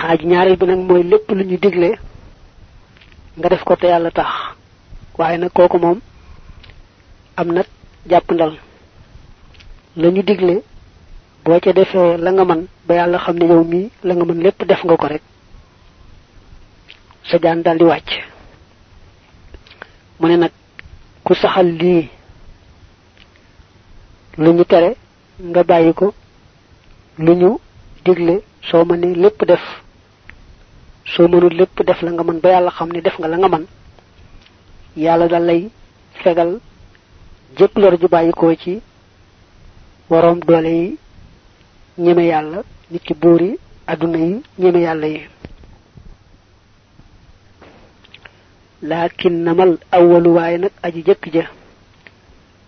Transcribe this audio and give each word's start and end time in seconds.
xaaj 0.00 0.20
ñaareel 0.30 0.56
bi 0.60 0.66
nag 0.66 0.80
mooy 0.88 1.02
lépp 1.10 1.26
lu 1.36 1.44
ñu 1.44 1.56
digle 1.62 1.90
nga 3.38 3.48
def 3.48 3.62
ko 3.64 3.76
te 3.76 3.86
yàlla 3.86 4.10
tax. 4.10 4.30
waaye 5.18 5.36
nag 5.38 5.52
kooku 5.52 5.78
moom 5.78 5.98
am 7.36 7.48
nag 7.56 7.66
jàpp 8.10 8.30
ndal. 8.32 8.52
la 9.96 10.08
ñu 10.10 10.22
digle 10.22 10.54
boo 11.44 11.60
ca 11.60 11.72
defee 11.72 12.16
la 12.24 12.30
nga 12.32 12.44
man 12.44 12.66
ba 12.86 12.94
yàlla 12.94 13.18
xam 13.18 13.36
ne 13.38 13.46
yow 13.46 13.64
mii 13.64 13.90
la 14.04 14.14
nga 14.14 14.24
mën 14.24 14.42
lépp 14.44 14.60
def 14.68 14.84
nga 14.84 14.96
ko 14.96 15.06
rek 15.06 15.22
sa 17.28 17.38
jaan 17.42 17.62
daldi 17.62 17.84
wàcc. 17.84 18.10
mu 20.20 20.26
ne 20.28 20.48
ku 21.24 21.32
saxal 21.34 21.66
lii 21.80 22.08
lu 24.42 24.50
ñu 24.56 24.64
nga 25.50 25.62
bàyyi 25.68 25.92
ko 25.94 26.06
lu 27.24 27.32
ñu 27.40 27.50
digle 28.04 28.34
soo 28.68 28.84
mënee 28.88 29.14
lépp 29.22 29.40
def 29.50 29.64
soo 31.12 31.28
mënul 31.28 31.54
lépp 31.58 31.76
def 31.86 32.00
la 32.02 32.10
nga 32.12 32.22
mën 32.24 32.40
ba 32.42 32.48
yàlla 32.54 32.70
xam 32.70 32.88
ne 32.92 33.00
def 33.00 33.16
nga 33.18 33.28
la 33.28 33.36
nga 33.38 33.48
man 33.48 33.64
yàlla 34.96 35.26
dal 35.28 35.44
lay 35.48 35.62
fegal 36.22 36.50
jëpp 37.56 37.74
lor 37.78 37.94
ju 38.00 38.08
bàyyi 38.08 38.32
ko 38.32 38.54
ci 38.62 38.80
waroom 40.10 40.40
doole 40.46 40.66
yi 40.80 40.96
ñeme 41.98 42.24
yàlla 42.32 42.58
nit 42.90 43.02
ki 43.06 43.14
yi 43.22 44.42
ñeme 44.58 44.80
yàlla 44.80 45.06
yi. 45.06 45.20
Laakin 48.82 49.42
namal 49.44 49.78
awalu 49.90 50.30
waaye 50.36 50.58
nag 50.58 50.70
aji 50.82 51.02
jëkk 51.06 51.24
ja 51.34 51.44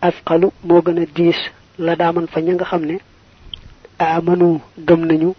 asqalu 0.00 0.48
moo 0.64 0.80
gën 0.82 0.98
a 1.02 1.06
diis 1.16 1.38
la 1.78 1.94
daaman 1.96 2.26
fa 2.32 2.40
ña 2.40 2.52
nga 2.54 2.64
xam 2.70 2.82
ne 2.84 2.96
amanu 3.98 4.60
gëm 4.86 5.02
nañu 5.06 5.30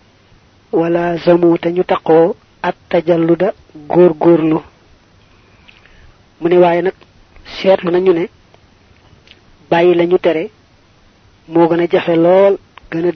wala 0.71 1.17
zamu 1.23 1.57
te 1.61 1.69
ñu 1.75 1.83
taqoo 1.83 2.35
at 2.63 2.75
tajalluda 2.89 3.53
góor 3.91 4.11
góorlu 4.21 4.59
mu 6.39 6.47
ne 6.49 6.57
waaye 6.63 6.81
nag 6.81 6.93
seetlu 7.55 7.89
nañu 7.91 8.13
ne 8.13 8.25
bàyyi 9.69 9.95
lañu 9.95 10.17
tere 10.19 10.43
moo 11.47 11.67
gën 11.69 11.81
a 11.83 11.87
jafe 11.91 12.15
lool 12.15 12.53
gën 12.91 13.05
a 13.07 13.11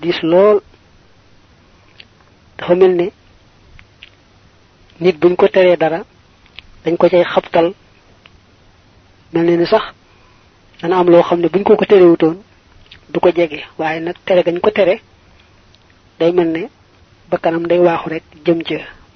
dafa 2.57 2.75
mel 2.75 2.93
nit 4.99 5.15
buñ 5.21 5.35
ko 5.35 5.47
teree 5.47 5.77
dara 5.77 5.99
dañ 6.83 6.95
ko 6.97 7.09
cay 7.09 7.23
xabtal. 7.23 7.73
Mel 9.35 9.45
ne 9.45 9.57
ni 9.57 9.65
sax 9.65 9.83
dana 10.81 10.95
am 10.99 11.07
loo 11.09 11.21
buñ 11.53 11.63
ko 11.63 11.75
ko 11.75 11.85
du 13.11 13.19
ko 13.19 13.29
gañ 14.45 14.59
ko 14.61 14.69
day 16.19 16.31
bakkanam 17.29 17.67
day 17.67 17.79
rek 18.11 18.23
jëm 18.45 18.59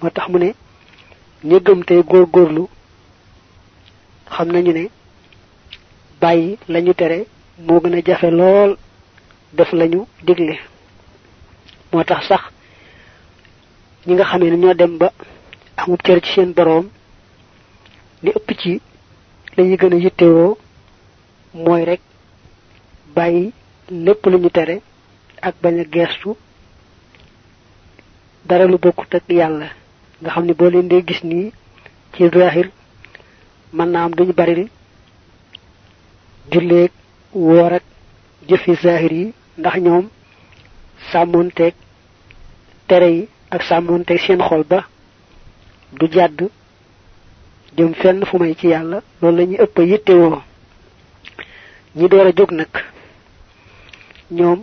moo 0.02 0.10
tax 0.16 0.28
mu 0.32 0.38
ne 0.40 0.50
ña 1.50 1.58
gëm 1.66 1.80
tey 1.88 2.02
góorgóorlu 2.10 2.64
xam 4.34 4.48
nañu 4.52 4.72
ne 4.74 4.84
bàyyi 6.22 6.58
lañu 6.74 6.94
tere 6.94 7.20
moo 7.66 7.80
gën 7.82 7.96
a 7.98 8.02
jafe 8.08 8.30
lool 8.32 8.72
def 9.58 9.72
lañu 9.74 10.06
digle. 10.28 10.56
moo 11.92 12.04
tax 12.10 12.22
sax 12.30 12.42
ñi 14.06 14.14
nga 14.14 14.26
ne 14.40 14.58
ñoo 14.62 14.74
dem 14.80 14.94
ba 15.02 15.08
amub 15.82 16.02
cër 16.06 16.20
ci 16.24 16.32
seen 16.34 16.52
boroom 16.58 16.86
li 18.24 18.30
ëpp 18.38 18.50
ci 18.62 18.72
lañu 19.58 19.76
gën 19.80 19.94
a 19.94 19.98
yittewoo 20.04 20.58
mooy 21.64 21.84
rek 21.90 22.02
bàyyi 23.16 23.44
lépp 24.06 24.24
lu 24.32 24.38
tere 24.56 24.76
ak 25.48 25.56
bañ 25.62 25.76
a 25.80 25.84
geestu 25.94 26.30
dara 28.48 28.66
lu 28.68 28.78
bokkut 28.84 29.14
ak 29.18 29.24
yàlla 29.30 29.68
nga 30.22 30.30
xam 30.34 30.46
ne 30.46 30.54
boo 30.60 30.70
leen 30.74 30.88
dee 30.92 31.04
gis 31.08 31.22
nii 31.30 31.48
ci 32.14 32.24
zahir 32.34 32.68
mën 33.76 33.90
naa 33.92 34.04
am 34.06 34.14
duñu 34.18 34.34
baril 34.40 34.64
julleeg 36.52 36.92
woor 37.34 37.74
ak 37.78 37.84
jëfi 38.48 38.72
zahir 38.84 39.12
yi 39.20 39.26
ndax 39.60 39.76
ñoom 39.86 40.06
sàmmoonteeg 41.12 41.74
tere 42.88 43.10
yi 43.16 43.22
ak 43.54 43.62
sàmmoonteeg 43.70 44.20
seen 44.26 44.42
xol 44.48 44.64
ba 44.72 44.80
du 45.98 46.06
jàdd 46.16 46.40
jëm 47.78 47.94
fenn 48.02 48.26
fu 48.26 48.38
may 48.38 48.56
ci 48.60 48.68
yàlla 48.68 48.98
loolu 49.22 49.38
la 49.38 49.44
ñuy 49.46 49.60
ëpp 49.64 49.78
yittewoo. 49.92 50.42
Ñi 51.96 52.08
door 52.10 52.28
a 52.28 52.32
jóg 52.38 52.52
ñoom 54.38 54.60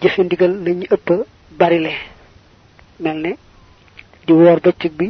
jëfe 0.00 0.20
ndigal 0.24 0.52
ëpp 0.94 1.08
barile. 1.58 1.92
Mel 3.00 3.18
ne 3.24 3.30
di 4.26 4.32
woor 4.32 4.58
bëccëg 4.64 4.92
bi 4.98 5.08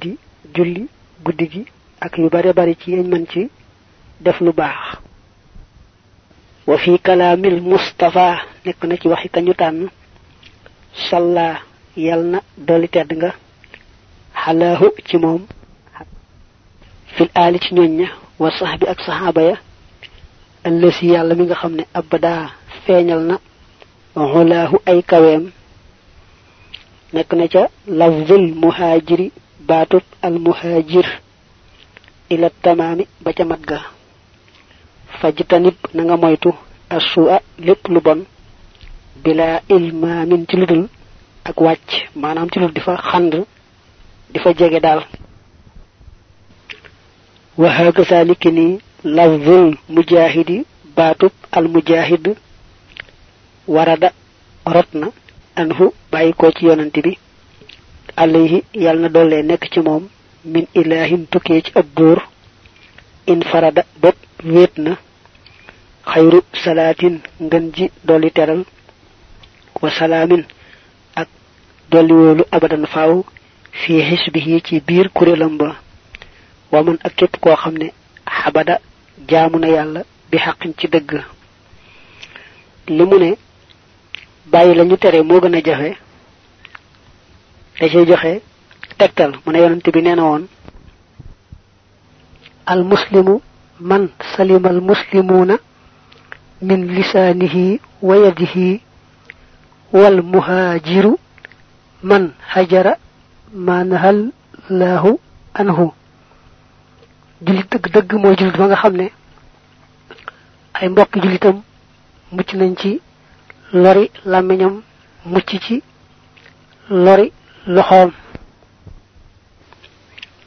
di 0.00 0.10
julli 0.54 0.84
guddi 1.24 1.46
gi 1.52 1.62
ak 2.04 2.12
yu 2.18 2.28
bare 2.34 2.50
bari 2.58 2.74
ci 2.80 2.88
yañ 2.94 3.06
mën 3.10 3.24
ci 3.32 3.42
def 4.24 4.38
lu 4.40 4.52
baax 4.52 4.98
wa 6.66 6.76
fi 6.82 6.90
kalaamil 7.06 7.56
mustafa 7.70 8.26
nekk 8.64 8.80
na 8.88 8.96
ci 9.00 9.06
waxi 9.08 9.28
kañu 9.34 9.54
tànn 9.60 9.88
salla 11.08 11.48
yal 11.96 12.22
na 12.32 12.38
tedd 12.94 13.10
nga 13.18 13.30
xalaahu 14.42 14.86
ci 15.06 15.16
moom 15.22 15.42
fil 17.14 17.30
aali 17.34 17.58
ci 17.64 17.70
ñoñ 17.74 17.90
ña 18.00 18.08
wa 18.40 18.50
sax 18.58 18.80
ak 18.92 19.00
saxaaba 19.06 19.42
ya 19.42 19.56
ëllësi 20.68 21.06
yàlla 21.12 21.34
mi 21.34 21.44
nga 21.46 21.54
xam 21.60 21.74
abada 21.98 22.32
feeñal 22.84 23.20
na 23.28 23.36
xulaahu 24.32 24.76
ay 24.90 25.00
kaweem 25.10 25.44
nekk 27.14 27.30
na 27.38 27.46
ca 27.52 27.62
lafzul 28.00 28.44
muhaajiri 28.62 29.26
baatut 29.68 30.04
al 30.26 30.36
muhaajir 30.46 31.06
ila 32.30 32.48
tamaami 32.62 33.04
ba 33.24 33.30
ca 33.36 33.44
mat 33.44 33.60
ga. 33.68 33.78
Fajtanib 35.20 35.74
na 35.94 36.02
nga 36.04 36.16
moytu 36.16 36.50
assu'a 36.96 37.36
lépp 37.66 37.82
lu 37.88 38.00
bon 38.00 38.20
bila 39.24 39.60
ilmaamin 39.68 40.42
ci 40.48 40.56
ludul 40.56 40.88
ak 41.48 41.56
wàcc 41.60 41.90
maanaam 42.20 42.48
ci 42.50 42.58
ludul 42.58 42.74
di 42.74 42.80
fa 42.80 42.94
xand 43.08 43.32
di 44.32 44.38
fa 44.42 44.50
jege 44.58 44.80
wa 47.60 47.68
hakaza 47.70 48.24
niki 48.24 48.50
ni 48.50 48.66
lafzul 49.04 49.76
mujahidi 49.88 50.64
baatub 50.96 51.32
al 51.52 51.68
mujahid 51.68 52.24
warada 53.68 54.12
anhu 55.56 55.92
bàyyi 56.12 56.32
ci 56.56 56.64
yonante 56.66 57.00
bi 57.02 57.12
alayhi 58.16 58.58
yàlla 58.74 59.02
na 59.02 59.08
doole 59.08 59.42
nekk 59.42 59.64
ci 59.72 59.80
moom 59.80 60.08
min 60.44 60.66
ilahin 60.74 61.26
tukkee 61.30 61.60
ci 61.62 61.72
ab 61.74 61.86
buur 61.96 62.18
in 63.26 63.40
farada 63.50 63.82
bopp 64.02 64.16
wéet 64.44 64.74
na 64.78 64.92
xayru 66.10 66.40
salaatin 66.64 67.14
ngën 67.40 67.64
ji 67.74 67.90
dolli 68.04 68.30
teral 68.32 68.64
wa 69.82 69.90
salaamin 69.98 70.42
ak 71.20 71.28
dolli 71.90 72.12
wóolu 72.12 72.44
abadan 72.50 72.86
faaw 72.86 73.22
fi 73.80 73.92
xisbihi 74.08 74.60
ci 74.66 74.80
biir 74.86 75.08
kuréelam 75.16 75.56
ba 75.58 75.76
wa 76.72 76.82
man 76.82 76.98
ak 77.06 77.14
képp 77.16 77.36
koo 77.40 77.56
xam 77.56 77.74
ne 77.78 77.88
xabada 78.38 78.74
jaamu 79.28 79.58
na 79.58 79.68
yàlla 79.68 80.00
bi 80.30 80.38
xaqin 80.38 80.72
ci 80.78 80.86
dëgg 80.88 81.10
li 82.88 83.04
ne 83.04 83.30
bàyyi 84.46 84.74
la 84.74 84.84
ñu 84.84 84.96
tere 84.96 85.22
moo 85.22 85.40
gën 85.40 85.54
a 85.56 85.60
jafe. 85.64 85.96
da 88.98 89.08
cay 89.08 89.26
mu 89.46 89.52
bi 89.92 90.00
al 92.66 92.84
muslimu 92.84 93.40
man 93.80 94.08
salima 94.36 94.68
al 94.68 94.80
muslimuuna 94.80 95.56
min 96.62 96.86
lisaanihi 96.94 97.80
wa 98.02 98.16
yadihi 98.16 98.80
wal 99.92 100.22
muhaajiru 100.22 101.18
man 102.02 102.32
hajara 102.52 102.96
ma 103.52 103.84
nahal 103.84 104.30
laahu 104.70 105.18
anhu. 105.54 105.92
Julit 107.44 107.66
dëgg 107.70 107.86
dëgg 107.94 108.12
mooy 108.22 108.36
julit 108.38 108.56
ba 108.56 108.66
nga 108.66 108.76
xam 108.76 108.94
ne 108.96 109.06
ay 110.74 110.88
mbokki 110.88 111.18
julitam 111.22 111.56
mucc 112.34 112.50
nañ 112.54 112.72
ci 112.80 113.00
lori 113.72 114.10
làmmiñam 114.24 114.82
mucc 115.24 115.50
ci 115.66 115.82
lori 116.90 117.32
loxoom. 117.66 118.10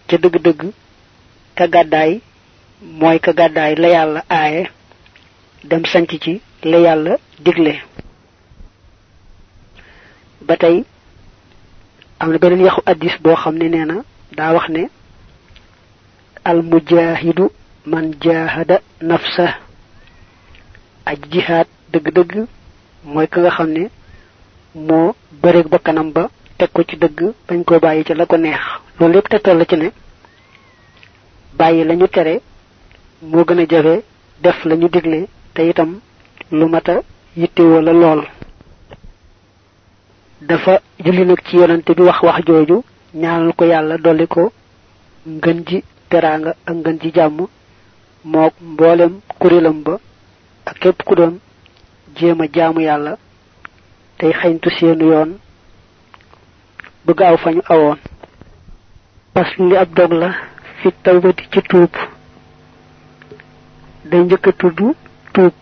Ca 0.08 0.18
dëgg-dëgg 0.18 0.62
ka 1.56 1.68
gàddaay 1.68 2.22
mooy 3.00 3.20
ka 3.20 3.32
gàddaay 3.34 3.76
la 3.76 3.88
yàlla 3.88 4.24
aaye 4.30 4.70
dem 5.64 5.86
sanc 5.86 6.10
ci 6.24 6.42
la 6.64 6.78
yàlla 6.78 7.18
digle. 7.40 7.74
Ba 10.42 10.58
tey 10.58 10.84
am 12.20 12.32
na 12.32 12.38
beneen 12.38 12.66
yaxu 12.66 12.82
addis 12.86 13.18
boo 13.22 13.36
xam 13.36 13.56
ne 13.58 13.70
nee 13.70 13.86
na 13.86 13.96
daa 14.38 14.54
wax 14.54 14.70
ne 14.70 14.90
al 16.44 16.62
mujahidu 16.62 17.50
man 17.86 18.14
jahada 18.22 18.82
nafsa. 19.02 19.48
Aj 21.06 21.18
jihaad 21.32 21.68
dëgg-dëgg 21.92 22.46
mooy 23.06 23.28
ka 23.28 23.40
nga 23.42 23.50
xam 23.52 23.70
ne 23.76 23.84
moo 24.76 25.14
bëreeg 25.42 25.68
bakkanam 25.70 26.12
ba 26.12 26.30
teg 26.58 26.70
ko 26.74 26.84
ci 26.84 26.96
dëgg 26.98 27.20
bañ 27.48 27.64
koo 27.64 27.80
bàyyi 27.80 28.04
ci 28.06 28.14
la 28.14 28.26
ko 28.26 28.38
neex. 28.38 28.60
loolu 29.00 29.14
lépp 29.14 29.30
tegtal 29.30 29.58
la 29.58 29.66
ci 29.66 29.76
ne 29.78 29.90
bàyyi 31.58 31.84
lañu 31.84 32.08
tere 32.08 32.42
moo 33.22 33.44
gën 33.46 33.60
a 33.60 33.66
jafe 33.70 34.04
def 34.42 34.66
lañu 34.66 34.90
digle 34.90 35.28
te 35.54 35.62
itam 35.70 36.00
lu 36.52 36.66
mata 36.68 37.02
yittewoo 37.38 37.82
la 37.82 37.94
lool. 37.94 38.24
dafa 40.42 40.82
julli 41.04 41.26
nag 41.26 41.40
ci 41.48 41.58
yonante 41.58 41.94
bi 41.96 42.02
wax 42.04 42.22
wax 42.22 42.46
jooju 42.46 42.84
ñaanal 43.14 43.54
ko 43.56 43.66
yàlla 43.66 43.98
dolli 43.98 44.28
ko 44.28 44.52
ngën 45.28 45.64
ji 45.68 45.84
teraanga 46.10 46.56
ak 46.66 46.76
ngën 46.76 46.98
ji 47.02 47.12
jàmm 47.14 47.48
mook 48.24 48.54
mboolem 48.62 49.20
kuréelam 49.40 49.82
ba 49.84 50.00
ak 50.66 50.80
képp 50.80 51.04
ku 51.04 51.16
doon 51.16 51.40
jéem 52.16 52.42
a 52.42 52.46
jaamu 52.54 52.80
yàlla. 52.82 53.18
Tey 54.18 54.32
xañtu 54.34 54.70
seenu 54.70 55.06
yoon. 55.12 55.32
Bëgg 57.06 57.22
aw 57.22 57.38
fañu 57.38 57.62
awoon. 57.74 57.98
Pas 59.34 59.50
li 59.58 59.76
ab 59.76 59.90
dog 59.96 60.12
la 60.14 60.30
fi 60.82 60.90
tawbati 61.04 61.44
ci 61.52 61.62
tuub. 61.70 61.94
Day 64.10 64.22
njëkk 64.24 64.48
a 64.48 64.52
tudd 64.60 64.80
tuub. 65.34 65.54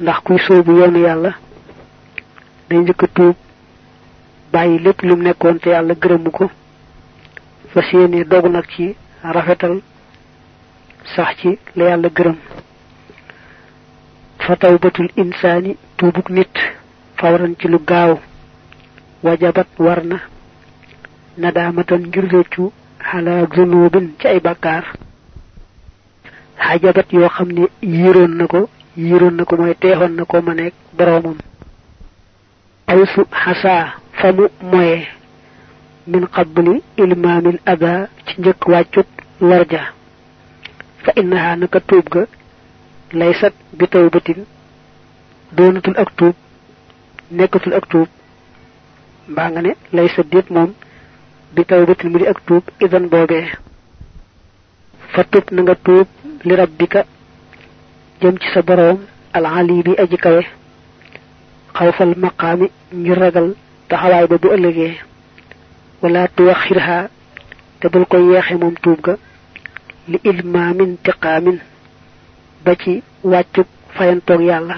Ndax 0.00 0.18
kuy 0.24 0.38
soobu 0.38 0.72
yoonu 0.78 0.98
yàlla 1.06 1.30
day 2.68 2.78
njëkk 2.78 3.02
tuub. 3.14 3.36
Bàyyi 4.52 4.78
lépp 4.78 5.00
te 5.62 5.68
yàlla 5.70 5.94
gërëmu 5.94 6.30
ko. 6.30 6.50
Fas 7.72 7.92
yéene 7.92 8.24
dog 8.24 8.46
nag 8.48 8.66
ci 8.74 8.94
rafetal 9.22 9.80
sax 11.14 11.36
ci 11.40 11.58
la 11.76 11.84
yàlla 11.90 12.08
gërëm 12.08 12.36
fa 14.46 14.54
tawbatul 14.56 15.08
insaani 15.22 15.76
tuubuk 15.96 16.28
nit 16.30 16.54
fawran 17.18 17.54
ci 17.58 17.68
lu 17.68 17.78
gaaw 17.90 18.12
wajabat 19.24 19.66
war 19.78 20.00
na 20.04 20.18
nadaamatan 21.38 22.02
ngir 22.08 22.26
réccu 22.32 22.72
xalaa 23.08 23.46
zunubin 23.54 24.06
ci 24.18 24.26
ay 24.28 24.40
bàkkaar. 24.40 24.84
Xajabat 26.64 27.12
yoo 27.12 27.28
xam 27.28 27.48
ne 27.56 27.64
yiroon 27.82 28.32
na 28.38 28.46
ko 28.46 28.68
yiroon 28.96 29.34
na 29.36 29.44
ko 29.44 29.56
mooy 29.56 29.74
teexoon 29.80 30.14
na 30.16 30.24
ko 30.24 30.36
ma 30.42 30.54
nekk 30.54 30.74
boroomam. 30.96 31.36
Awsu 32.86 33.20
xasaa 33.42 33.84
fa 34.18 34.32
mu 34.32 34.44
moye 34.72 35.06
min 36.06 36.24
qabli 36.34 36.82
ilmaamil 36.96 37.58
ada 37.66 38.08
ci 38.26 38.40
njëkk 38.40 38.62
wàccut 38.72 39.06
lorja. 39.40 39.82
Fa 41.04 41.10
innaha 41.20 41.56
naka 41.56 41.80
tuub 41.80 42.06
ga 42.12 42.22
laysat 43.12 43.54
bi 43.78 43.86
tawbatin 43.88 44.40
doonatul 45.56 45.96
ak 46.02 46.10
tuub 46.16 46.34
nekkatul 47.30 47.74
ak 47.78 47.86
tuub 47.90 48.08
mbaa 49.28 49.48
nga 49.50 49.60
ne 49.62 49.72
laysat 49.92 50.26
déet 50.32 50.50
moom 50.50 50.70
bi 51.54 51.62
tawbatin 51.64 52.10
mu 52.10 52.18
di 52.18 52.26
ak 52.26 52.40
tuub 52.46 52.64
idan 52.84 53.06
boobee 53.12 53.46
fa 55.12 55.22
tuub 55.30 55.46
na 55.52 55.62
nga 55.62 55.74
tuub 55.86 56.08
li 56.46 56.54
rabbika 56.56 57.00
jëm 58.20 58.36
ci 58.40 58.48
sa 58.54 58.62
boroom 58.62 58.98
alali 59.36 59.82
bi 59.86 59.92
aji 60.02 60.16
kawe 60.24 60.42
xawfal 61.76 62.12
maqaami 62.22 62.66
ngir 63.00 63.18
ragal 63.18 63.48
ba 63.88 64.36
bu 64.42 64.48
wala 66.02 66.28
te 67.80 67.86
bul 67.92 68.04
ko 68.10 68.16
tuub 68.82 69.00
ga 69.06 69.14
li 70.10 70.18
ilmaamin 70.30 70.96
tiqaamin 71.04 71.58
ba 72.64 72.72
ci 72.82 73.02
wàccuk 73.22 73.66
fayantoog 73.96 74.40
yàlla. 74.42 74.76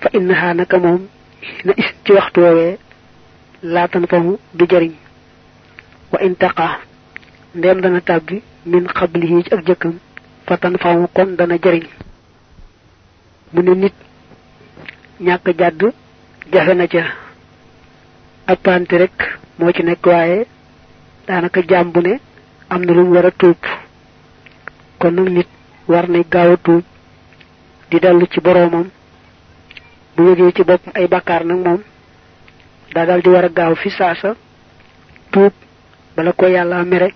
fa 0.00 0.08
innaha 0.18 0.54
naka 0.54 0.76
na 0.78 1.72
is 1.76 1.88
ci 2.04 2.12
waxtu 2.12 2.40
woowee 2.40 2.78
laatan 3.62 4.06
famu 4.10 4.32
du 4.54 4.64
jariñ. 4.70 4.92
wa 6.12 6.18
intaqa 6.26 6.66
ndem 7.54 7.80
dana 7.80 8.00
tàbbi 8.00 8.42
min 8.66 8.86
xablihi 8.96 9.42
ci 9.44 9.54
ak 9.54 9.64
jëkkam 9.66 9.94
fatan 10.46 10.74
famu 10.82 11.06
kon 11.16 11.36
dana 11.38 11.56
jariñ. 11.64 11.84
mu 13.52 13.62
ne 13.62 13.74
nit 13.74 13.94
ñàkk 15.20 15.46
jàdd 15.58 15.80
jafe 16.52 16.74
na 16.74 16.86
ca. 16.86 17.02
appante 18.46 18.92
rek 18.98 19.16
moo 19.58 19.72
ci 19.72 19.82
nekk 19.82 20.06
waaye 20.06 20.46
daanaka 21.26 21.60
jaam 21.68 21.90
bu 21.92 22.00
ne 22.00 22.20
am 22.68 22.82
na 22.84 22.92
lu 22.92 23.02
mu 23.04 23.14
war 23.14 23.30
kon 24.98 25.10
nag 25.14 25.28
nit 25.36 25.48
war 25.88 26.08
nay 26.08 26.24
di 27.90 28.00
dellu 28.00 28.26
ci 28.26 28.40
boroomam 28.40 28.86
bu 30.16 30.22
yëgee 30.28 30.52
ci 30.56 30.62
boppam 30.64 30.92
ay 30.94 31.06
bakkaar 31.08 31.44
nag 31.44 31.58
moom 31.66 31.80
daa 32.94 33.06
dal 33.06 33.20
di 33.22 33.28
war 33.28 33.44
a 33.44 33.48
gaaw 33.48 33.74
fi 33.74 33.90
saasa 33.90 34.34
tuub 35.32 35.52
bala 36.16 36.32
ko 36.32 36.46
yàlla 36.46 36.84
mere 36.84 37.08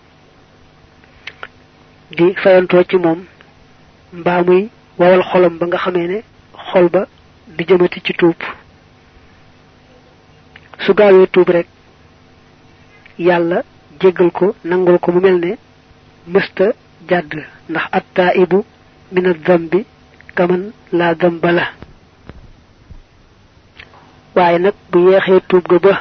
di 2.17 2.35
fayantoo 2.43 2.82
ci 2.88 2.97
moom 2.97 3.20
mbaa 4.12 4.43
muy 4.43 4.69
wawal 4.99 5.23
xolam 5.31 5.59
ba 5.59 5.67
nga 5.67 5.79
xamee 5.79 6.06
ne 6.09 6.19
xol 6.71 6.88
ba 6.88 7.03
di 7.56 7.64
jëmati 7.64 8.00
ci 8.05 8.12
tuub. 8.12 8.37
Su 10.85 10.94
tuub 11.32 11.49
rek 11.49 11.67
yàlla 13.19 13.62
jéggal 14.00 14.31
ko 14.31 14.55
nangul 14.64 14.99
ko 14.99 15.12
mu 15.12 15.21
mel 15.21 15.38
ne 15.41 15.56
mësta 16.26 16.73
jàdd 17.09 17.33
ndax 17.69 17.85
attaibu 17.93 18.65
min 19.12 19.27
adambi 19.27 19.85
kaman 20.35 20.73
la 20.93 21.15
damba 21.15 21.53
la. 21.53 21.65
Waaye 24.37 24.59
nag 24.59 24.75
bu 24.91 24.99
yeexee 25.11 25.41
tuub 25.49 25.65
ga 25.69 25.79
ba 25.79 26.00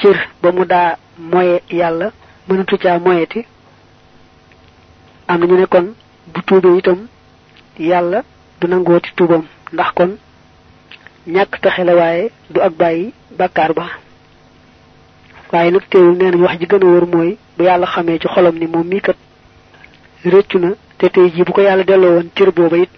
cir 0.00 0.16
ba 0.42 0.52
mu 0.52 0.64
daa 0.64 0.96
moye 1.18 1.60
yàlla 1.70 2.12
mënatu 2.48 2.76
caa 2.78 2.98
moyeti 2.98 3.40
am 5.28 5.40
ñu 5.44 5.56
ne 5.56 5.66
kon 5.66 5.86
bu 6.32 6.40
tuubee 6.46 6.78
itam 6.78 7.06
yàlla 7.78 8.22
du 8.60 8.66
nangooti 8.68 9.10
tuubam 9.16 9.44
ndax 9.72 9.90
kon 9.94 10.16
ñàkk 11.26 11.60
taxe 11.60 11.84
la 11.84 11.94
waaye 11.94 12.30
du 12.50 12.60
ak 12.60 12.72
bàyyi 12.80 13.12
bàkkaar 13.38 13.72
ba. 13.74 13.86
Waaye 15.52 15.70
nag 15.70 15.82
teewul 15.90 16.16
nee 16.16 16.30
nañ 16.30 16.42
wax 16.42 16.58
ji 16.60 16.66
gën 16.66 16.84
wër 16.84 17.06
mooy 17.06 17.36
bu 17.56 17.64
yàlla 17.64 17.86
xamee 17.86 18.18
ci 18.18 18.28
xolam 18.28 18.54
ni 18.58 18.66
moom 18.66 18.86
mii 18.86 19.00
kat 19.00 19.16
réccu 20.30 20.58
na 20.58 20.70
te 20.98 21.06
tey 21.08 21.30
jii 21.34 21.44
bu 21.44 21.52
ko 21.52 21.60
yàlla 21.60 21.84
delloo 21.84 22.14
woon 22.16 22.30
cër 22.34 22.50
booba 22.52 22.76
it 22.76 22.90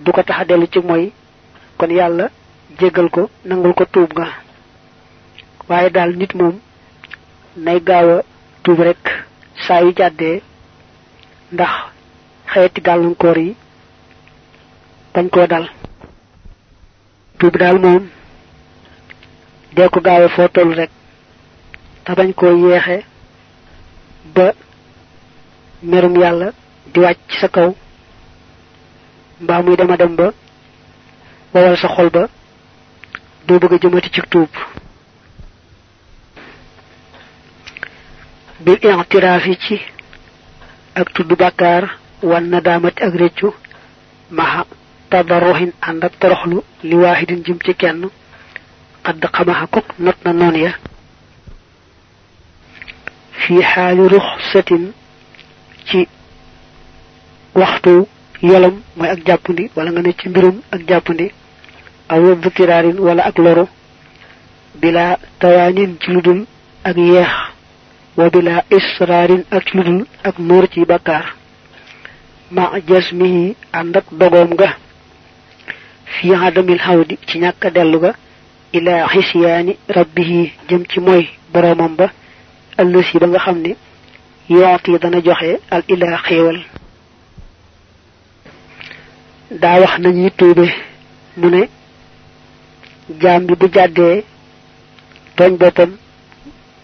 du 0.00 0.12
ko 0.12 0.22
tax 0.22 0.40
a 0.40 0.44
dellu 0.44 0.66
ci 0.72 0.78
mooy 0.80 1.12
kon 1.78 1.90
yàlla 1.90 2.28
jéggal 2.78 3.08
ko 3.10 3.30
nangul 3.44 3.74
ko 3.74 3.84
tuub 3.92 4.12
nga. 4.12 4.28
Waaye 5.68 5.90
daal 5.90 6.16
nit 6.16 6.34
moom 6.34 6.58
nay 7.56 7.80
gaaw 7.80 8.08
a 8.18 8.22
tuub 8.62 8.80
rek 8.80 9.02
saa 9.66 9.80
yu 9.82 9.92
jàddee 9.96 10.42
ndax 11.52 11.72
xeeti 12.52 12.80
gàllankoor 12.80 13.38
yi 13.38 13.56
bañ 15.14 15.28
koo 15.30 15.46
dal. 15.46 15.66
Tuub 17.38 17.56
daal 17.56 17.78
moom 17.78 18.08
dee 19.74 19.88
ko 19.88 20.00
gaawe 20.00 20.28
foo 20.28 20.48
toll 20.48 20.74
rek 20.74 20.90
te 22.04 22.12
bañ 22.14 22.32
koo 22.34 22.52
yeexe 22.68 23.04
ba 24.34 24.52
merum 25.90 26.14
yàlla 26.22 26.48
di 26.92 26.98
wàcc 27.00 27.30
sa 27.40 27.48
kaw 27.48 27.70
mbaa 29.40 29.62
muy 29.62 29.76
dema 29.76 29.96
dem 29.96 30.14
ba 30.16 30.26
wawal 31.54 31.76
sa 31.76 31.88
xol 31.88 32.10
ba 32.10 32.22
doo 33.46 33.58
bëgg 33.60 33.72
a 33.74 33.78
jëmati 33.82 34.10
ci 34.10 34.20
tuub. 34.30 34.50
Bil 38.64 38.78
i'tiraafi 38.82 39.56
ci 39.64 39.76
ak 40.94 41.12
tudd 41.14 41.30
bàkkaar 41.38 41.84
wan 42.22 42.44
na 42.50 42.60
daamati 42.60 43.02
ak 43.02 43.14
réccu 43.14 43.48
maxa 44.30 44.64
tadarruhin 45.10 45.72
ànd 45.88 46.04
ak 46.04 46.18
toroxlu 46.20 46.62
li 46.82 46.96
waahidin 46.96 47.44
jëm 47.44 47.58
ci 47.64 47.74
kenn 47.74 48.08
kok 49.70 49.86
not 49.98 50.16
na 50.24 50.50
ya. 50.56 50.72
Fi 53.40 53.54
xaali 53.62 54.08
ruxsatin 54.08 54.92
ci 55.88 56.08
waxtu 57.54 58.06
yolam 58.42 58.74
mooy 58.96 59.08
ak 59.14 59.20
jàppandi 59.26 59.64
wala 59.76 59.90
nga 59.92 60.02
ne 60.02 60.12
ci 60.18 60.28
mbirum 60.28 60.56
ak 60.74 60.80
jàppandi 60.88 61.26
aw 62.08 62.22
tiraarin 62.56 62.98
wala 63.06 63.22
ak 63.30 63.36
loru 63.38 63.64
bila 64.80 65.18
tawaanin 65.40 65.96
ci 66.00 66.10
ludul 66.14 66.40
ak 66.84 66.96
yeex 66.96 67.32
wa 68.16 68.30
bila 68.30 68.54
israarin 68.78 69.42
ak 69.50 69.66
ludul 69.74 70.06
ak 70.28 70.36
ci 70.72 70.80
bakkaar 70.84 71.26
ma 72.50 72.64
jasmihi 72.88 73.56
ànd 73.72 73.96
ak 73.96 74.06
dogoom 74.12 74.54
ga 74.60 74.68
fi 76.14 76.34
adamil 76.34 76.78
xawdi 76.78 77.18
ci 77.26 77.38
dellu 77.74 77.98
ga 78.00 78.12
ila 78.72 79.06
xisyaani 79.12 79.72
rabbihi 79.88 80.52
jëm 80.68 80.82
ci 80.90 81.00
mooy 81.00 81.24
boroomam 81.52 81.94
ba 81.96 82.06
ëllësi 82.78 83.18
ba 83.18 83.26
nga 83.26 83.38
xam 83.38 83.58
yooti 84.48 84.98
dana 85.02 85.20
joxe 85.26 85.50
al 85.70 85.82
ilaa 85.88 86.18
xéewal. 86.26 86.58
Daa 89.50 89.80
wax 89.80 89.98
nañuy 89.98 90.30
tuube 90.38 90.66
mu 91.36 91.48
ne 91.50 91.62
jaam 93.20 93.46
bi 93.46 93.54
bu 93.60 93.66
jàddee 93.74 94.24
tooñ 95.36 95.52
boppam 95.60 95.90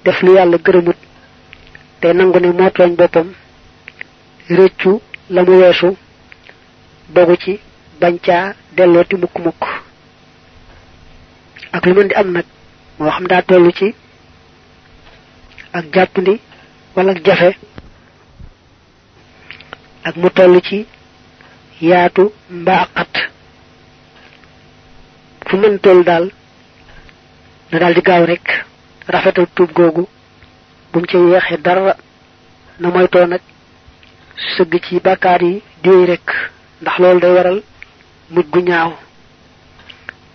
def 0.05 0.23
lu 0.23 0.35
yàlla 0.37 0.57
gërëmut 0.65 0.97
te 2.01 2.13
nangu 2.13 2.39
ne 2.41 2.49
moo 2.53 2.71
tooñ 2.71 2.95
boppam 2.97 3.29
réccu 4.49 5.01
la 5.31 5.43
mu 5.43 5.53
weesu 5.61 5.97
dogu 7.15 7.37
ci 7.37 7.59
bañ 8.01 8.15
caa 8.27 8.55
dellooti 8.77 9.17
mukk 9.17 9.39
mukk 9.45 9.63
ak 11.73 11.87
lu 11.87 11.95
mën 11.95 12.09
di 12.09 12.15
am 12.15 12.31
nag 12.33 12.45
moo 12.99 13.11
xam 13.11 13.27
daa 13.27 13.43
tollu 13.43 13.71
ci 13.73 13.95
ak 15.73 15.85
jàppandi 15.95 16.41
wala 16.97 17.13
ak 17.13 17.25
jafe 17.25 17.51
ak 20.05 20.15
mu 20.17 20.29
toll 20.31 20.61
ci 20.63 20.87
yaatu 21.81 22.33
mbaa 22.51 22.87
xat. 22.95 23.15
Fu 25.47 25.57
mën 25.57 25.79
toll 25.85 26.05
daal 26.05 26.25
na 27.71 27.79
daal 27.79 27.95
di 27.95 28.03
gaaw 28.03 28.25
rek 28.27 28.47
rafetal 29.09 29.47
tuub 29.55 29.71
googu 29.73 30.05
bu 30.93 30.99
mu 31.01 31.07
ci 31.07 31.17
yeexee 31.17 31.63
dara 31.65 31.97
na 32.81 32.89
moytoo 32.89 33.27
nag 33.27 33.41
sëgg 34.57 34.73
ci 34.85 34.95
yi 34.95 35.63
diwéy 35.83 36.07
rek 36.07 36.27
ndax 36.81 36.97
loolu 36.99 37.21
day 37.21 37.33
waral 37.37 37.63
mujj 38.31 38.49
gu 38.53 38.61
ñaaw. 38.61 38.93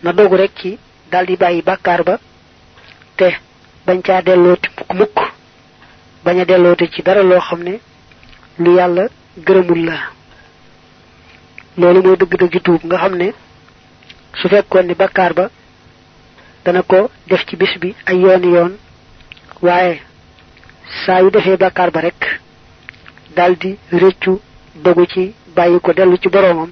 Na 0.03 0.11
dogu 0.13 0.35
rek 0.37 0.51
ci 0.59 0.77
daal 1.11 1.25
di 1.25 1.35
bàyyi 1.35 1.61
ba 1.61 1.77
te 3.17 3.27
bañ 3.85 4.01
caa 4.01 4.21
dellooti 4.21 4.69
mukk 4.77 4.93
mukk 4.99 5.26
bañ 6.27 6.39
a 6.41 6.45
dellooti 6.45 6.89
ci 6.93 7.01
dara 7.01 7.23
loo 7.23 7.39
xam 7.39 7.61
ne 7.63 7.79
lu 8.63 8.71
yàlla 8.75 9.03
gërëmul 9.45 9.81
la. 9.87 9.97
Loolu 11.77 12.01
mooy 12.03 12.17
dëgg-dëgg 12.17 12.55
tuub 12.65 12.81
nga 12.83 12.97
xam 12.97 13.15
ne 13.15 13.27
su 14.39 14.47
fekkoon 14.49 14.85
ni 14.87 14.93
bàkkaar 15.01 15.33
ba 15.33 15.45
dana 16.65 16.81
ko 16.83 17.09
def 17.27 17.45
ci 17.47 17.55
bis 17.55 17.73
bi 17.81 17.95
ay 18.05 18.17
yooni 18.19 18.47
yoon 18.55 18.73
waaye 19.61 20.01
saa 21.05 21.21
yu 21.21 21.29
defee 21.31 21.57
bàkkaar 21.57 21.91
ba 21.91 22.01
rek 22.01 22.21
daldi 23.35 23.77
réccu 23.91 24.41
dogu 24.83 25.05
ci 25.07 25.33
bàyyi 25.55 25.79
ko 25.79 25.93
dellu 25.93 26.17
ci 26.17 26.27
boroomam. 26.29 26.71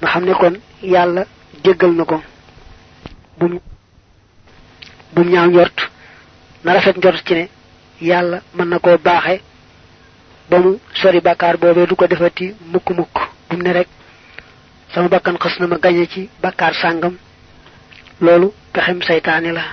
Nga 0.00 0.08
xam 0.10 0.24
ne 0.24 0.32
kon 0.34 0.54
yàlla 0.82 1.24
jéggal 1.64 1.92
na 1.94 2.04
ko. 2.04 2.20
Bum 3.38 3.60
bum 5.14 5.26
ñaaw 5.32 5.46
njort 5.50 5.78
na 6.64 6.72
rafet 6.74 6.96
njort 6.98 7.24
ci 7.26 7.34
ne 7.34 7.48
yàlla 8.00 8.40
mën 8.54 8.68
na 8.68 8.78
koo 8.78 8.98
baaxe 8.98 9.40
sori 11.00 11.20
bàkkaar 11.20 11.56
boobee 11.58 11.86
du 11.86 11.94
ko 11.96 12.06
defati 12.06 12.54
mukk 12.72 12.88
mukk 12.90 13.16
bum 13.50 13.62
ne 13.62 13.72
rek 13.72 13.88
sama 14.94 15.08
bakkan 15.08 15.36
xas 15.38 15.58
na 15.60 15.66
ma 15.66 15.76
gañe 15.78 16.06
ci 16.06 16.28
bàkkaar 16.42 16.74
sàngam. 16.74 17.14
Loolu 18.20 18.52
pexem 18.72 19.00
saytaane 19.02 19.52
la. 19.52 19.64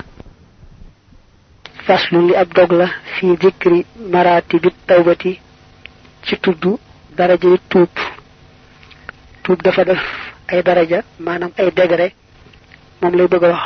Faslu 1.86 2.27
li 2.27 2.36
ab 2.36 2.53
dog 2.53 2.72
la 2.72 2.88
fi 3.15 3.25
dikri 3.41 3.86
marati 4.12 4.60
bi 4.63 4.70
tawbati 4.88 5.39
ci 6.25 6.36
tudd 6.44 6.63
daraja 7.17 7.48
yi 7.50 7.58
tuub. 7.70 7.89
Tuub 9.44 9.62
dafa 9.63 9.84
def 9.86 10.01
ay 10.51 10.62
daraja 10.63 11.00
maanaam 11.20 11.51
ay 11.58 11.72
degré 11.72 12.08
moom 13.01 13.13
lay 13.15 13.27
bëgg 13.27 13.44
wax. 13.44 13.65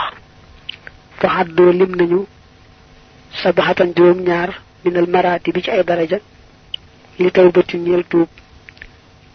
Fa 1.19 1.43
lim 1.79 1.91
nañu 1.99 2.25
sabaxatan 3.41 3.93
juróom 3.95 4.19
ñaar 4.27 4.49
minal 4.83 5.07
marati 5.07 5.51
bi 5.51 5.61
ci 5.63 5.69
ay 5.71 5.83
daraja 5.83 6.19
li 7.19 7.31
tawbati 7.31 7.77
ñeel 7.77 8.03
tuub 8.11 8.27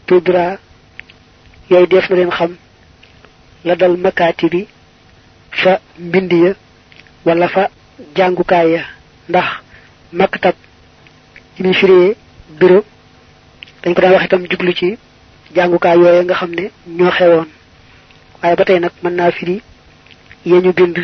tudra 0.06 0.58
yooyu 1.70 1.86
def 1.86 2.08
na 2.10 2.16
leen 2.16 2.30
xam 2.30 2.52
la 3.64 3.74
dal 3.76 3.96
bi 4.52 4.66
fa 5.50 5.80
mbind 5.98 6.32
ya 6.32 6.52
wala 7.24 7.48
fa 7.48 7.70
jàngukaay 8.16 8.68
ya 8.74 8.82
ndax 9.28 9.46
maktab 10.12 10.54
yi 11.56 11.62
muy 11.64 11.74
firee 11.74 12.16
bureau. 12.58 12.84
dañ 13.82 13.94
ko 13.94 14.00
daan 14.00 14.12
wax 14.14 14.24
itam 14.24 14.46
jublu 14.50 14.72
ci 14.74 14.98
jàngukaay 15.54 15.96
yooye 15.98 16.24
nga 16.24 16.34
xam 16.34 16.50
ne 16.54 16.64
ñoo 16.86 17.10
xewoon. 17.10 17.48
waaye 18.42 18.56
ba 18.56 18.64
tey 18.64 18.78
nag 18.80 18.92
mën 19.02 19.14
naa 19.14 19.30
firi 19.30 19.62
yee 20.46 20.60
ñu 20.60 20.72
bind. 20.72 20.96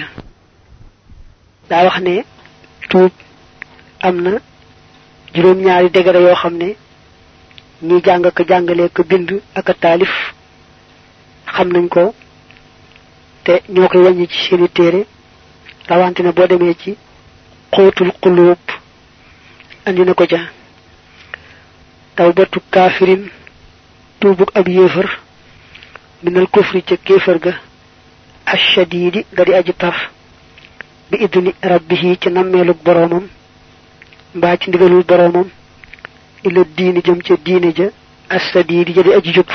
daa 1.70 1.84
wax 1.84 2.00
ne 2.00 2.24
tuub 2.90 3.12
am 4.06 4.16
na 4.24 4.32
juróom-ñaari 5.34 5.88
degré 5.96 6.20
yoo 6.26 6.34
xam 6.42 6.54
ne 6.60 6.68
ñi 7.82 7.96
jàng 8.04 8.24
ko 8.36 8.42
jàngale 8.48 8.84
ak 8.84 8.98
bind 9.08 9.30
ak 9.58 9.68
a 9.70 9.74
taalif 9.82 10.12
xam 11.54 11.68
nañ 11.72 11.88
ko 11.88 12.14
te 13.44 13.52
ñoo 13.74 13.88
koy 13.88 14.02
wàññi 14.04 14.26
ci 14.28 14.38
seeni 14.44 14.68
téere 14.68 15.00
rawante 15.88 16.20
na 16.22 16.32
boo 16.32 16.46
demee 16.46 16.74
ci 16.82 16.96
xóotul 17.72 18.10
xuluub 18.22 18.58
andi 19.86 20.02
na 20.04 20.14
ko 20.14 20.24
ja 20.30 20.40
tawbatu 22.16 22.58
kaafirin 22.70 23.22
tuubuk 24.20 24.50
ab 24.58 24.68
yéefar 24.68 25.08
minal 26.22 26.46
kufri 26.54 26.82
ca 26.82 26.96
kéefar 26.96 27.38
ga 27.38 27.52
ashadidi 28.46 29.24
ga 29.36 29.44
di 29.44 29.52
aji 29.54 29.72
tar. 29.74 29.96
بإذني 31.10 31.54
ربه 31.64 32.16
تنميلك 32.22 32.76
برومم 32.86 33.24
باك 34.34 34.68
ندغلو 34.68 35.02
برومم 35.10 35.48
إلى 36.46 36.60
الدين 36.60 37.00
جم 37.06 37.18
تي 37.26 37.36
دين 37.46 37.72
جا 37.72 37.90
السبيل 38.32 38.92
جا 38.94 39.02
دي 39.02 39.16
أجي 39.16 39.32
جوك 39.32 39.50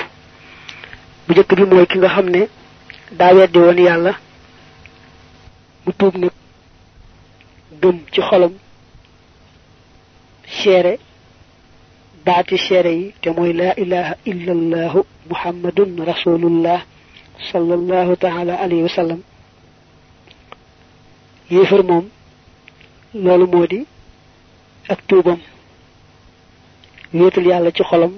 بجك 1.29 1.53
بي 1.55 1.63
موي 1.63 1.85
كيغا 1.85 2.07
خامني 2.07 2.47
دا 3.11 3.31
ويد 3.31 3.57
وون 3.57 3.79
يالا 3.79 4.13
مو 5.87 5.93
توك 5.99 6.15
نيت 6.15 6.31
دم 7.81 7.97
تي 8.13 8.21
خولم 8.21 8.53
شيري 10.63 10.97
باتي 12.25 12.57
شيري 12.57 13.13
تي 13.21 13.29
موي 13.29 13.53
لا 13.53 13.77
إله 13.77 14.15
إلا 14.27 14.51
الله 14.51 15.03
محمد 15.31 15.79
رسول 16.11 16.43
الله 16.45 16.81
صلى 17.51 17.73
الله 17.73 18.15
تعالى 18.15 18.51
عليه 18.51 18.83
وسلم 18.83 19.21
yéefar 21.49 21.83
moom 21.83 22.05
loolu 23.13 23.45
moo 23.47 23.67
di 23.67 23.85
ak 24.89 24.99
tuubam 25.07 25.39
wéetal 27.13 27.45
yàlla 27.45 27.71
ci 27.71 27.83
xolam 27.83 28.13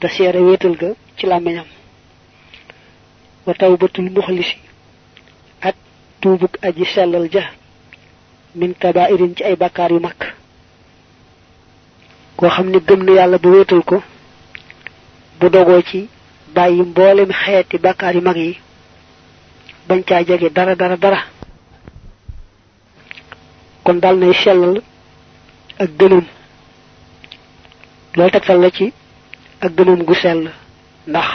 te 0.00 0.08
seere 0.08 0.40
wéetal 0.40 0.76
ga 0.76 0.88
ci 1.16 1.26
làmmiñam 1.26 1.66
wa 3.46 3.54
tawbatul 3.54 4.10
muxlisi 4.10 4.56
ak 5.60 5.74
tuubuk 6.20 6.54
aji 6.62 6.84
sellal 6.94 7.28
ja 7.32 7.44
min 8.54 8.74
kabairin 8.74 9.34
ci 9.36 9.42
ay 9.44 9.56
bakkaar 9.56 9.90
yu 9.92 10.00
mag 10.00 10.18
koo 12.36 12.48
xam 12.50 12.68
ne 12.70 12.78
gëm 12.86 13.02
na 13.04 13.12
yàlla 13.12 13.38
ba 13.38 13.48
wéetal 13.48 13.82
ko 13.84 14.02
bu 15.40 15.48
dogoo 15.48 15.82
ci 15.82 16.08
bàyyi 16.54 16.82
mboolem 16.82 17.30
xeeti 17.32 17.78
bakkaar 17.78 18.14
yu 18.14 18.20
mag 18.20 18.36
yi 18.36 18.58
bañ 19.88 20.02
jege 20.26 20.50
dara 20.50 20.74
dara 20.74 20.96
dara 20.96 21.18
kon 23.84 24.00
dal 24.00 24.16
nay 24.18 24.32
sellal 24.42 24.74
ak 25.82 25.90
gënam 25.98 26.24
loolu 28.16 28.30
tegtal 28.32 28.58
la 28.60 28.70
ci 28.70 28.92
ak 29.60 29.72
gënam 29.76 30.02
gu 30.04 30.14
sell. 30.14 30.50
Ndax 31.06 31.28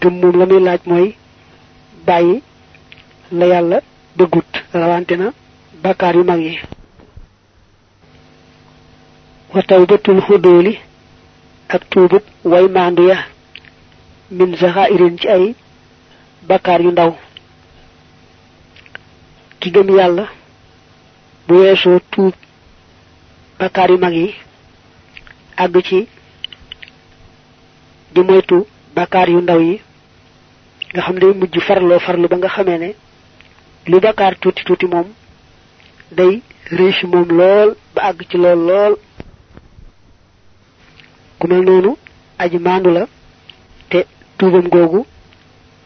gëm 0.00 0.14
moom 0.20 0.36
la 0.38 0.46
muy 0.46 0.60
laaj 0.62 0.80
mooy 0.86 1.14
bàyyi 2.06 2.42
la 3.38 3.46
yàlla 3.46 3.78
bëggut 4.16 4.50
rawante 4.72 5.14
na 5.16 5.26
yu 6.16 6.24
mag 6.24 6.40
yi. 6.40 6.58
Wa 9.54 9.62
tawbatul 9.62 10.20
xudóoli 10.26 10.78
ak 11.68 11.82
way 12.44 12.68
maandu 12.68 13.08
ya 13.08 13.18
min 14.30 14.56
zaxairin 14.56 15.18
ci 15.18 15.28
ay 15.28 15.54
bakkaar 16.48 16.80
yu 16.82 16.90
ndaw. 16.90 17.12
Ki 19.60 19.70
gëm 19.70 19.88
bu 21.46 21.54
weesoo 21.62 21.98
tuub 22.12 22.34
bakkaar 23.58 23.90
yu 23.90 23.98
mag 24.04 24.14
yi 24.20 24.28
ci 25.88 25.98
di 28.14 28.20
moytu 28.28 28.56
bakkaar 28.96 29.28
yu 29.30 29.40
ndaw 29.40 29.60
yi 29.68 29.74
nga 30.92 31.00
xam 31.04 31.16
day 31.20 31.32
mujj 31.40 31.54
farloo 31.66 31.98
farlu 32.06 32.26
ba 32.30 32.36
nga 32.38 32.48
xamee 32.54 32.78
ne 32.82 32.90
lu 33.90 33.96
bakkaar 34.04 34.34
tuuti 34.40 34.62
tuuti 34.66 34.86
day 36.18 36.34
réusi 36.76 37.06
moom 37.06 37.28
lool 37.38 37.68
ba 37.94 38.00
àgg 38.08 38.20
ci 38.30 38.36
lool 38.42 38.60
lool. 38.68 38.94
Ku 41.38 41.44
mel 41.48 41.62
noonu 41.68 41.90
aji 42.42 42.58
maandu 42.58 42.90
la 42.96 43.02
te 43.90 43.98
tuubam 44.38 44.66
googu 44.74 45.00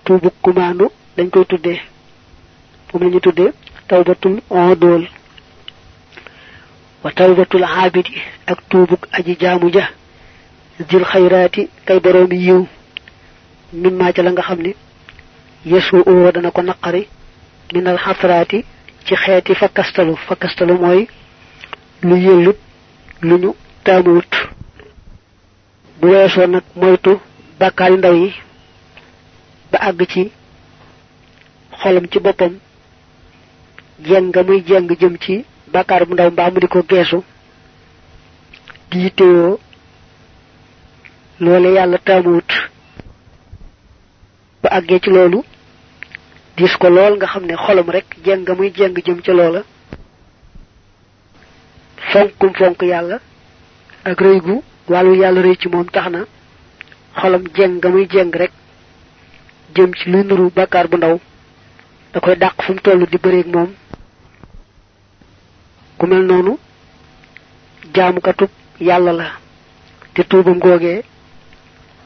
tuubu 0.04 0.28
ku 0.42 0.50
maandu 0.58 0.86
dañ 1.16 1.28
koy 1.32 1.44
tuddee. 1.50 1.80
Moom 2.92 3.02
la 3.04 3.08
ñu 3.12 3.20
tuddee 3.20 3.50
tawbatul 3.88 4.34
on 4.50 4.74
dool 4.82 5.02
wa 7.04 7.10
tawbatul 7.12 7.64
aabidi 7.64 8.14
ak 8.46 8.58
tuubuk 8.68 9.02
aji 9.12 9.36
jaamu 9.40 9.70
ja 9.72 9.84
jil 10.88 11.04
xayraati 11.04 11.62
kay 11.86 11.98
boroomi 12.00 12.36
yiw 12.46 12.60
mimmaa 13.72 14.12
ca 14.12 14.22
la 14.22 14.30
nga 14.32 14.42
xam 14.42 14.60
ne 14.62 14.72
yesu 15.64 15.96
oo 16.10 16.32
dana 16.32 16.50
ko 16.50 16.62
naqari 16.62 17.02
minal 17.74 17.98
xasraati 17.98 18.64
ci 19.04 19.14
xeeti 19.16 19.54
fakkastalu. 19.54 20.16
Fakkastalu 20.28 20.74
mooy 20.82 21.00
lu 22.02 22.16
yëllut 22.16 22.58
lu 23.22 23.34
ñu 23.42 23.50
taamuwut. 23.84 24.32
Bu 26.00 26.06
weesoo 26.12 26.46
nag 26.46 26.62
moytu 26.80 27.12
bàkkaari 27.60 27.96
ndaw 27.98 28.14
yi 28.22 28.28
ba 29.72 29.78
àgg 29.88 30.00
ci 30.12 30.22
xolam 31.80 32.06
ci 32.10 32.18
boppam 32.20 32.52
jeng 34.06 34.32
muy 34.46 34.60
bàkkaar 35.72 36.02
bu 36.06 36.12
ndaw 36.14 36.30
mbaa 36.30 36.50
mu 36.52 36.58
di 36.60 36.68
ko 36.68 36.80
geesu 36.90 37.18
di 38.90 38.96
yittewoo 39.04 39.58
loole 41.44 41.68
yàlla 41.76 41.98
ba 44.62 44.68
àggee 44.78 45.00
ci 45.02 45.10
loolu 45.10 45.42
dis 46.56 46.74
ko 46.80 46.88
lool 46.90 47.14
nga 47.16 47.26
xam 47.32 47.44
ne 47.46 47.54
xolam 47.64 47.88
rek 47.90 48.06
jeng 48.24 48.44
muy 48.58 48.70
jeng 48.76 48.94
jëm 49.06 49.20
ca 49.24 49.32
loola. 49.32 49.62
Fonkum 52.10 52.52
fonk 52.58 52.82
yàlla 52.82 53.18
ak 54.04 54.20
rëy 54.20 54.38
gu 54.40 54.62
wàllu 54.88 55.14
yàlla 55.20 55.40
rëy 55.42 55.56
ci 55.60 55.68
moom 55.68 55.86
tax 55.94 56.06
na 56.10 56.20
xolam 57.20 57.44
jeng 57.56 57.80
muy 57.92 58.06
jeng 58.12 58.32
rek 58.40 58.52
jëm 59.74 59.90
ci 59.98 60.10
lu 60.10 60.24
nuru 60.24 60.50
bàkkaar 60.56 60.88
bu 60.88 60.96
ndaw. 60.96 61.18
Da 62.12 62.20
koy 62.20 62.36
fu 62.64 62.72
mu 62.72 63.06
di 63.06 63.18
bëreeg 63.18 63.46
moom 63.54 63.70
ku 65.98 66.06
mel 66.06 66.22
noonu 66.28 66.52
jaamukatub 67.94 68.50
yàlla 68.88 69.12
la. 69.12 69.26
Te 70.14 70.22
tuubam 70.30 70.58
googee 70.58 71.02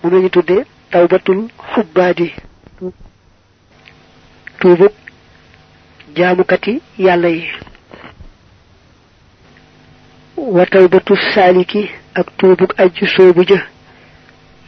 moom 0.02 0.12
lañu 0.14 0.30
tudde 0.30 0.56
tawbatul 0.90 1.40
xubbaadi. 1.72 2.28
Tuubub 4.60 4.92
jaamukati 6.16 6.80
yàlla 6.98 7.28
yi. 7.28 7.44
Wa 10.36 10.66
tawbatu 10.66 11.14
saaliki 11.34 11.90
ak 12.14 12.26
tuubug 12.38 12.70
ajju 12.82 13.06
soobu 13.06 13.42
ja 13.50 13.60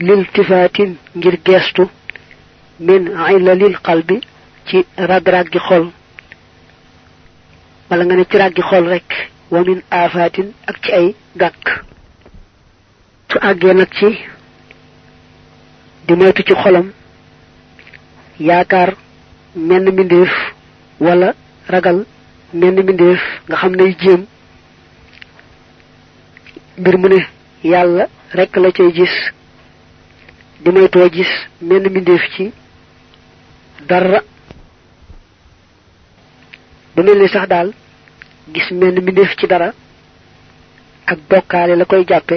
liltifaatin 0.01 0.97
ngir 1.17 1.37
geestu 1.47 1.89
min 2.81 3.03
ilalil 3.37 3.77
qalbi 3.87 4.17
ci 4.67 4.85
rag-raggi 4.97 5.59
xol. 5.69 5.85
Wala 7.95 8.05
nga 8.07 8.17
ne 8.17 8.25
ci 8.31 8.37
raggi 8.43 8.63
xol 8.71 8.87
rek 8.95 9.09
wa 9.53 9.61
min 9.67 9.81
aafatin 9.91 10.49
ak 10.67 10.77
ci 10.83 10.91
ay 10.93 11.07
gàkk. 11.41 11.65
Su 13.31 13.39
àggee 13.49 13.75
nag 13.75 13.91
ci 13.99 14.09
di 16.07 16.15
moytu 16.15 16.43
ci 16.43 16.55
xolam 16.63 16.87
yaakaar 18.41 18.91
menn 19.69 19.87
mbindeef 19.93 20.33
wala 21.01 21.29
ragal 21.73 21.99
menn 22.53 22.77
mbindeef 22.83 23.21
nga 23.49 23.57
xam 23.61 23.73
ne 23.77 23.85
jéem. 24.01 24.23
Mbir 26.79 26.97
mu 26.99 27.09
ne 27.09 27.21
yàlla 27.63 28.05
rek 28.33 28.57
la 28.57 28.73
cay 28.73 28.91
gis 28.93 29.15
di 30.63 30.71
moytoo 30.71 31.09
gis 31.13 31.31
menn 31.61 31.87
mbindeef 31.89 32.23
ci 32.35 32.53
dara. 33.89 34.21
Ba 36.97 37.03
mel 37.03 37.29
sax 37.29 37.49
daal 37.49 37.71
gis 38.53 38.71
menn 38.71 39.01
mbindeef 39.01 39.37
ci 39.39 39.47
dara 39.47 39.73
ak 41.07 41.19
bokkaale 41.31 41.77
la 41.77 41.85
koy 41.85 42.05
jàppe 42.09 42.37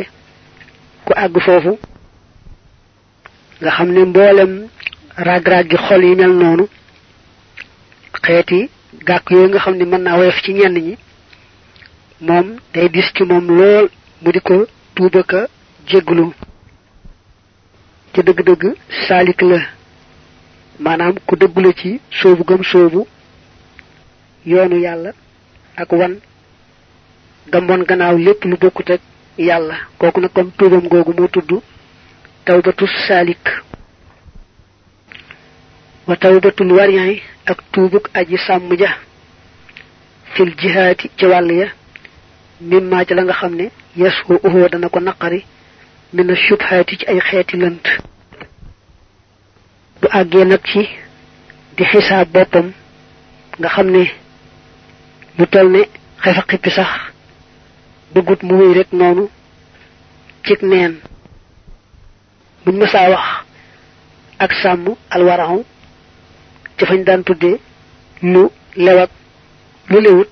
ku 1.06 1.12
àgg 1.24 1.36
foofu 1.46 1.74
nga 3.62 3.72
xam 3.76 3.90
ne 3.92 4.02
mboolem 4.06 4.52
rag-rag 5.28 5.66
gi 5.70 5.78
xol 5.86 6.04
yi 6.06 6.16
mel 6.16 6.34
noonu 6.40 6.66
xeeti 8.26 8.70
gàkk 9.08 9.26
yooyu 9.32 9.48
nga 9.50 9.60
xam 9.64 9.76
ne 9.78 9.86
mën 9.86 10.02
naa 10.04 10.18
woyof 10.18 10.42
ci 10.44 10.52
ñenn 10.54 10.78
ñi 10.86 10.96
moom 12.28 12.48
day 12.74 12.90
dis 12.90 13.08
ci 13.16 13.24
moom 13.24 13.46
lool 13.58 13.86
mu 14.22 14.32
di 14.32 14.40
ko 14.42 14.66
tuuba 14.96 15.24
ka 15.24 15.48
jégglu. 15.88 16.34
Ci 18.14 18.20
dëgg-dëgg 18.24 18.64
saalik 19.08 19.42
la 19.42 19.60
maanaam 20.80 21.16
ku 21.28 21.36
dëggu 21.36 21.72
ci 21.80 22.00
soobu 22.20 22.44
gëm 22.44 22.64
soobu 22.64 23.08
yoonu 24.46 24.78
yàlla. 24.86 25.12
Ak 25.78 25.92
wan 25.94 26.14
gambon 27.52 27.84
gannaaw 27.88 28.18
lépp 28.18 28.44
lu 28.46 28.58
bokkut 28.58 28.90
ak 28.90 29.02
yàlla. 29.38 29.76
Kooku 30.00 30.20
nag 30.22 30.32
kon 30.34 30.52
tuubam 30.58 30.88
googu 30.90 31.14
moo 31.18 31.28
tudd 31.28 31.62
tawbatu 32.46 32.88
saalik. 33.08 33.46
Wa 36.08 36.16
tawbatul 36.16 36.72
wariyan 36.72 37.20
ak 37.46 37.60
tuubuk 37.72 38.10
aji 38.14 38.38
sàmm 38.38 38.74
ja 38.80 38.90
fil 40.34 40.52
jihaati 40.58 41.10
ci 41.18 41.26
wàll 41.26 41.52
ya 41.52 41.68
mimmaa 42.62 43.04
la 43.16 43.24
nga 43.24 43.34
xam 43.34 43.54
ne 43.56 43.66
yasu 43.96 44.34
uhu 44.44 44.70
dana 44.72 44.90
ko 44.90 45.00
naqari 45.00 45.46
mina 46.14 46.36
shubhaati 46.36 46.98
ci 46.98 47.06
ay 47.06 47.20
xeeti 47.20 47.58
lënt. 47.58 47.86
Bu 50.02 50.08
àggee 50.20 50.46
nag 50.46 50.62
ci 50.66 50.82
di 51.78 51.84
xisaab 51.86 52.28
boppam 52.34 52.72
nga 53.60 53.70
xam 53.70 53.88
ne 53.92 54.04
lu 55.38 55.46
toll 55.54 55.70
ne 55.72 55.82
xefa 56.24 56.42
xippi 56.50 56.70
sax 56.78 56.90
bëggut 58.14 58.42
mu 58.44 58.54
wéy 58.60 58.74
rek 58.78 58.90
noonu 58.94 59.24
cig 60.46 60.62
neen. 60.62 60.94
Buñ 62.66 62.76
mësaa 62.80 63.10
wax 63.14 63.26
ak 64.44 64.52
sàmm 64.62 64.86
alwaraxu 65.10 65.60
ci 66.78 66.86
fañ 66.86 67.04
daan 67.08 67.24
tuddee 67.24 67.58
lu 68.22 68.44
lewat 68.76 69.12
lu 69.90 69.98
lewut. 70.02 70.30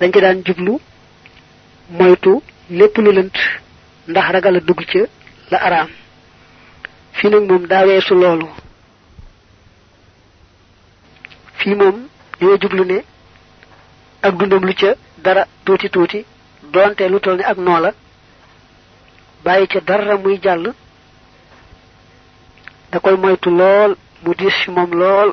Dañ 0.00 0.10
ci 0.12 0.20
daan 0.20 0.42
jublu 0.46 0.72
moytu 1.98 2.32
lépp 2.70 2.96
lu 2.98 3.10
lënt 3.12 3.36
ndax 4.08 4.26
ragal 4.32 4.60
dugg 4.66 4.80
ca 4.90 5.00
la 5.50 5.58
araam. 5.66 5.88
Fii 7.12 7.30
nag 7.30 7.44
moom 7.48 7.66
daa 7.66 7.86
weesu 7.86 8.14
loolu. 8.14 8.48
Fii 11.58 11.74
moom 11.74 11.96
jublu 12.62 12.84
ne 12.84 12.98
ak 14.26 14.32
dundam 14.38 14.64
lu 14.68 14.74
ca 14.80 14.90
dara 15.24 15.42
tuuti 15.64 15.88
tuuti 15.94 16.20
doonte 16.72 17.04
lu 17.08 17.18
toll 17.20 17.36
ne 17.38 17.44
ak 17.44 17.58
noo 17.58 17.78
la 17.84 17.90
bàyyi 19.44 19.66
ca 19.72 19.80
dara 19.88 20.16
muy 20.16 20.36
jàll 20.44 20.72
da 22.90 22.96
koy 23.00 23.16
moytu 23.16 23.50
lool 23.50 23.92
mu 24.22 24.34
diis 24.38 24.54
fi 24.64 24.70
moom 24.70 24.90
lool. 25.00 25.30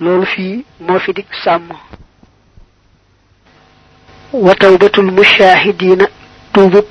Loolu 0.00 0.26
fii 0.26 0.64
moo 0.80 0.98
fi 0.98 1.12
dig 1.12 1.26
sàmm. 1.44 1.68
Wa 4.32 4.54
tawbatul 4.54 5.10
mushahidina 5.16 6.06
tuubub 6.52 6.84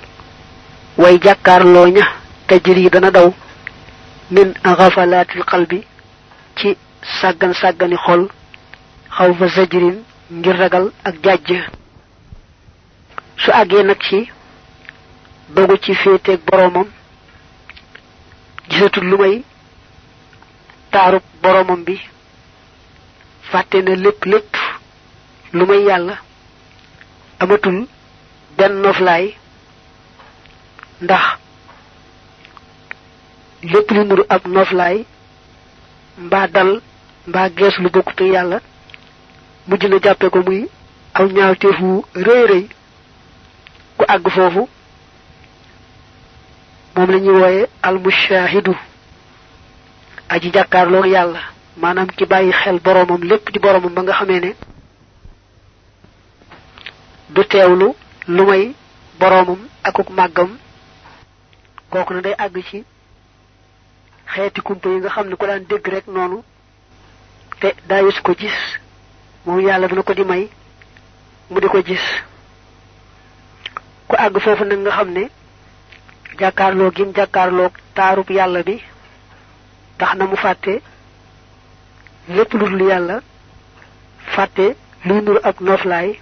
way 0.97 1.15
jàkkaarloo 1.23 1.87
ña 1.95 2.03
tajri 2.47 2.89
dana 2.89 3.11
daw 3.11 3.27
min 4.31 4.53
ghafalatil 4.63 5.43
qalbi 5.51 5.79
ci 6.57 6.77
sàggan 7.21 7.53
sàggani 7.61 7.95
xol 8.05 8.27
xaw 9.17 9.31
fa 9.39 9.47
zajrin 9.55 9.97
ngir 10.37 10.55
ragal 10.61 10.85
ak 11.07 11.15
jàjj 11.23 11.49
su 13.41 13.49
àggee 13.61 13.83
nag 13.83 13.99
ci 14.07 14.19
dogu 15.55 15.75
ci 15.83 15.93
féeteeg 16.01 16.39
boroomam 16.47 16.87
gisatul 18.69 19.05
lu 19.09 19.17
may 19.17 19.35
taarub 20.91 21.23
boroomam 21.41 21.81
bi 21.87 21.95
fàtte 23.51 23.77
na 23.83 23.95
lépp 24.03 24.25
lépp 24.31 24.51
lu 25.53 25.65
may 25.65 25.81
yàlla 25.87 26.15
amatul 27.39 27.77
benn 28.57 28.81
noflaay 28.81 29.25
ndax 31.01 31.25
lépp 33.71 33.91
lu 33.91 34.01
nuru 34.05 34.23
ab 34.29 34.43
noflaay 34.47 34.97
mbaa 36.17 36.47
dal 36.47 36.71
mbaa 37.27 37.49
gees 37.57 37.75
lu 37.83 37.89
bokkute 37.89 38.25
yàlla 38.35 38.59
mujj 39.67 39.83
na 39.89 39.97
jàppe 40.03 40.29
ko 40.33 40.39
muy 40.47 40.61
aw 41.17 41.25
ñaawteefu 41.35 41.89
rëy 42.27 42.43
rëy 42.51 42.65
ku 43.97 44.03
àgg 44.13 44.25
foofu. 44.35 44.63
Moom 46.95 47.09
la 47.11 47.17
ñuy 47.19 47.37
wooye 47.41 47.63
almushahidu 47.87 48.73
aji 50.33 50.49
jàkkaarloog 50.55 51.05
yàlla 51.15 51.41
maanaam 51.81 52.07
ki 52.17 52.25
bàyyi 52.25 52.51
xel 52.61 52.79
boroomam 52.79 53.21
lépp 53.29 53.45
di 53.53 53.59
boroomam 53.59 53.93
ba 53.95 54.01
nga 54.03 54.13
xamee 54.13 54.39
ne 54.39 54.51
du 57.33 57.43
teewlu 57.51 57.95
lu 58.27 58.43
may 58.45 58.73
akuk 59.83 60.09
màggam. 60.09 60.57
Kooku 61.89 62.13
na 62.13 62.21
day 62.21 62.35
àgg 62.37 62.57
ci 62.69 62.83
xeeti 64.33 64.61
kumpa 64.61 64.89
yi 64.89 64.97
nga 64.99 65.09
xam 65.09 65.27
ne 65.29 65.35
daan 65.39 65.63
dégg 65.69 65.87
rek 65.93 66.07
noonu 66.07 66.37
te 67.59 67.67
daa 67.87 68.01
yës 68.01 68.19
ko 68.25 68.31
gis 68.39 68.57
moom 69.45 69.59
yàlla 69.67 69.87
dina 69.87 70.03
ko 70.03 70.13
di 70.13 70.23
may 70.23 70.49
mu 71.49 71.59
di 71.59 71.67
ko 71.67 71.81
gis. 71.87 72.05
ku 74.07 74.15
àgg 74.15 74.39
foofu 74.43 74.63
nag 74.65 74.79
nga 74.79 74.91
xam 74.97 75.09
ne 75.11 75.23
jàkkaarloo 76.39 76.91
gim 76.95 77.09
jàkkaarloo 77.15 77.69
taarub 77.95 78.29
yàlla 78.29 78.63
bi 78.63 78.75
tax 79.97 80.11
na 80.15 80.25
mu 80.25 80.35
fàtte 80.35 80.81
lépp 82.35 82.53
lu 82.53 82.65
dul 82.69 82.81
yàlla 82.89 83.21
fàtte 84.35 84.65
luy 85.05 85.21
nur 85.21 85.39
ak 85.43 85.57
noflaay 85.61 86.19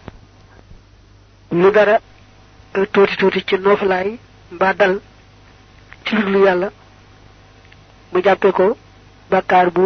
lu 1.51 1.71
dara 1.71 1.99
tuuti 2.93 3.15
tuuti 3.17 3.45
ci 3.47 3.55
mbaa 4.51 4.73
dal 4.73 4.99
ci 6.05 6.15
lu 6.15 6.43
yàlla. 6.45 6.69
mu 8.13 8.21
jàppe 8.23 8.51
ko 8.51 8.65
bàkkaar 9.31 9.67
bu 9.75 9.83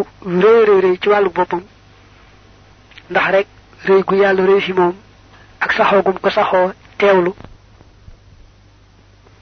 rëy 0.68 0.80
rëy 0.84 0.98
ci 1.02 1.10
wàllu 1.10 1.30
boppam 1.30 1.62
ndax 3.10 3.28
rek 3.36 3.48
rëy 3.88 4.02
gu 4.08 4.16
yàlla 4.22 4.44
rëy 4.46 4.62
fi 4.62 4.74
moom 4.74 4.96
ak 5.60 5.72
saxoo 5.74 6.02
gum 6.04 6.18
ko 6.20 6.30
saxoo 6.30 6.72
teewlu. 6.98 7.34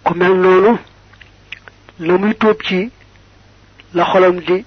ku 0.06 0.14
mel 0.20 0.34
noonu 0.44 0.72
la 2.08 2.14
muy 2.22 2.34
tuub 2.42 2.58
ci 2.68 2.80
la 3.98 4.04
xolam 4.12 4.36
di 4.48 4.58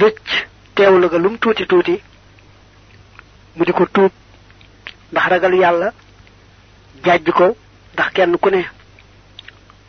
rëcc 0.00 0.26
teewlu 0.74 1.06
ga 1.12 1.18
lum 1.18 1.34
tuuti 1.42 1.64
tuuti 1.70 1.94
mu 3.56 3.62
di 3.64 3.72
ko 3.72 3.84
tuub 3.94 4.12
ndax 5.12 5.26
ragal 5.30 5.54
yàlla 5.62 5.88
jàjj 7.04 7.26
ko 7.38 7.46
ndax 7.94 8.08
kenn 8.14 8.36
ku 8.42 8.48
ne 8.50 8.62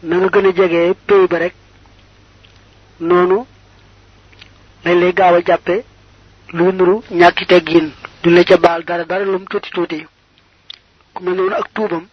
na 0.07 0.15
nga 0.17 0.29
gën 0.33 0.47
a 0.49 0.93
péy 1.07 1.23
ba 1.31 1.37
rek 1.43 1.55
noonu 3.07 3.37
lañ 4.85 4.95
lay 5.01 5.13
jàppe 5.47 5.75
luy 6.55 6.71
nuru 6.77 6.95
ñàkki 7.19 7.45
teggin 7.51 7.87
du 8.25 8.43
ca 8.43 8.57
baal 8.57 8.83
dara 8.83 9.05
dara 9.05 9.23
lum 9.25 9.45
tuuti 9.45 9.69
tuuti. 9.75 9.99
Ku 11.13 11.23
mel 11.23 11.35
noonu 11.35 11.55
ak 11.55 11.67
tuubam 11.75 12.05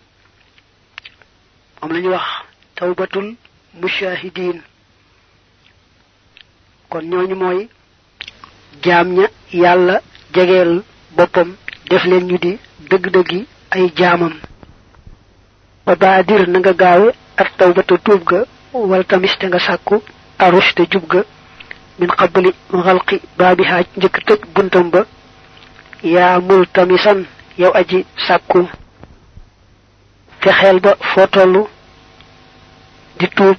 moom 1.81 1.92
la 1.92 2.09
wax 2.14 2.27
tawbatul 2.77 3.29
mushahidin 3.81 4.59
kon 6.90 7.05
ñooñu 7.11 7.35
mooy 7.42 7.68
jaam 8.85 9.09
ña 9.16 9.27
yàlla 9.62 9.96
jegeel 10.35 10.72
boppam 11.16 11.48
def 11.88 12.05
leen 12.05 12.25
ñu 12.29 12.37
di 12.44 12.53
dëgg-dëggi 12.90 13.40
ay 13.75 13.85
jaamam. 13.98 14.35
Ba 15.87 15.94
baadir 15.96 16.42
na 16.48 16.59
nga 16.59 16.72
gaawe 16.75 17.09
ak 17.40 17.48
tawbata 17.57 17.96
tuub 18.05 18.22
ga 18.31 18.40
wala 18.72 19.05
tamis 19.05 19.35
te 19.38 19.46
nga 19.46 19.59
sàkku 19.66 19.96
arushte 20.38 20.83
jub 20.90 21.05
ga 21.12 21.20
min 21.98 22.11
qabli 22.18 22.51
xalqi 22.85 23.16
baabihaaj 23.38 23.87
njëkk 23.96 24.16
tëj 24.27 24.40
buntam 24.55 24.90
ba. 24.90 25.03
Yaa 26.03 26.41
mul 26.41 26.67
tamisan 26.75 27.25
yow 27.59 27.73
aji 27.75 28.07
sàkku 28.27 28.69
fexeel 30.41 30.81
ba 30.81 30.93
foo 31.15 31.27
di 33.19 33.27
tuub 33.37 33.57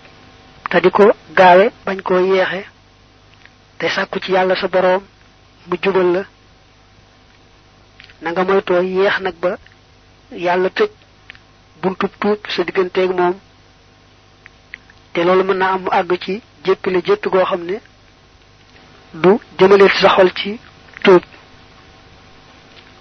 te 0.70 0.80
di 0.82 0.90
ko 0.92 1.06
gaawe 1.38 1.66
bañ 1.86 1.98
koo 2.02 2.20
yeexe. 2.20 2.66
Te 3.78 3.90
sàkku 3.90 4.20
ci 4.20 4.32
yàlla 4.32 4.56
sa 4.56 4.68
boroom 4.68 5.04
mu 5.68 5.76
jubal 5.82 6.08
la. 6.14 6.24
Na 8.22 8.32
nga 8.32 8.44
moytoo 8.44 8.82
yeex 8.82 9.20
nag 9.22 9.36
ba 9.42 9.52
yàlla 10.32 10.70
tëj 10.70 10.90
buntub 11.82 12.12
tuub 12.20 12.40
sa 12.50 12.64
digganteeg 12.64 13.12
moom. 13.18 13.36
Te 15.14 15.24
loolu 15.24 15.44
mën 15.44 15.58
naa 15.58 15.74
am 15.74 16.18
ci 16.24 16.42
jéppi 16.66 16.90
goo 17.32 17.46
xam 17.46 17.64
du 19.14 19.30
jëmale 19.60 19.88
sa 20.02 20.10
xol 20.10 20.32
ci 20.34 20.60
tuub 21.04 21.22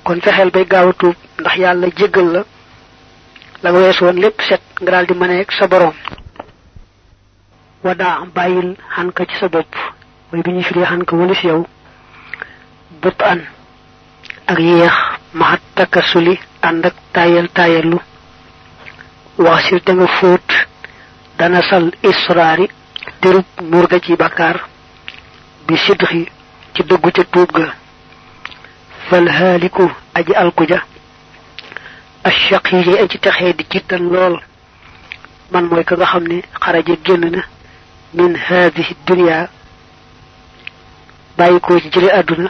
kon 0.05 0.21
fexeel 0.21 0.51
bay 0.51 0.65
gaaw 0.67 0.93
tuub 0.93 1.17
ndax 1.41 1.57
yàlla 1.57 1.87
jéggal 1.97 2.29
la. 2.33 2.43
La 3.63 3.71
nga 3.71 3.79
wees 3.81 4.01
woon 4.01 4.19
lépp 4.21 4.41
set 4.49 4.63
nga 4.81 4.91
daal 4.91 5.07
di 5.07 5.15
mëneeg 5.15 5.51
sa 5.53 5.67
boroom. 5.67 5.95
Wadaa 7.85 8.27
bàyyil 8.35 8.77
xanka 8.95 9.25
ci 9.27 9.37
sa 9.39 9.49
bopp. 9.49 9.73
Mooy 10.33 10.43
bi 10.43 10.51
ñuy 10.53 10.63
firi 10.65 10.85
xanka 10.85 11.17
wala 11.17 11.35
si 11.35 11.47
yow. 11.47 11.67
Bëpp 13.03 13.23
an 13.23 13.41
ak 14.47 14.59
yéex 14.59 14.93
maxat 15.35 15.63
takkasuli 15.75 16.39
ànd 16.63 16.87
ak 16.87 16.95
tayal 17.13 17.49
tayalu 17.55 17.99
wax 19.39 19.65
sil 19.67 19.81
te 19.85 19.93
nga 19.93 20.07
fóot 20.07 20.49
dana 21.39 21.63
sal 21.63 21.91
israari 22.03 22.69
terub 23.21 23.45
nuur 23.63 23.87
ga 23.89 23.99
ci 24.01 24.17
bàkkaar. 24.17 24.57
Bi 25.67 25.77
sidxi 25.77 26.27
ci 26.75 26.83
dëggu 26.83 27.11
ca 27.13 27.25
tuub 27.25 27.51
ga 27.53 27.67
fal 29.13 29.29
haaliku 29.29 29.91
aji 30.15 30.33
alkuja 30.43 30.79
ashaq 32.25 32.67
yi 32.73 32.93
aji 33.03 33.19
texee 33.25 33.53
di 33.59 33.65
jiddan 33.73 34.05
lool 34.13 34.35
man 35.53 35.65
mooy 35.71 35.85
ka 35.85 35.95
nga 35.97 36.07
xam 36.13 36.25
ne 36.31 36.39
xaraja 36.63 36.95
génn 37.05 37.25
na 37.35 37.43
min 38.15 38.33
haadihi 38.47 38.95
dunia 39.07 39.49
bàyyi 41.39 41.61
ko 41.61 41.81
ci 41.81 41.89
jële 41.95 42.09
àdduna 42.19 42.49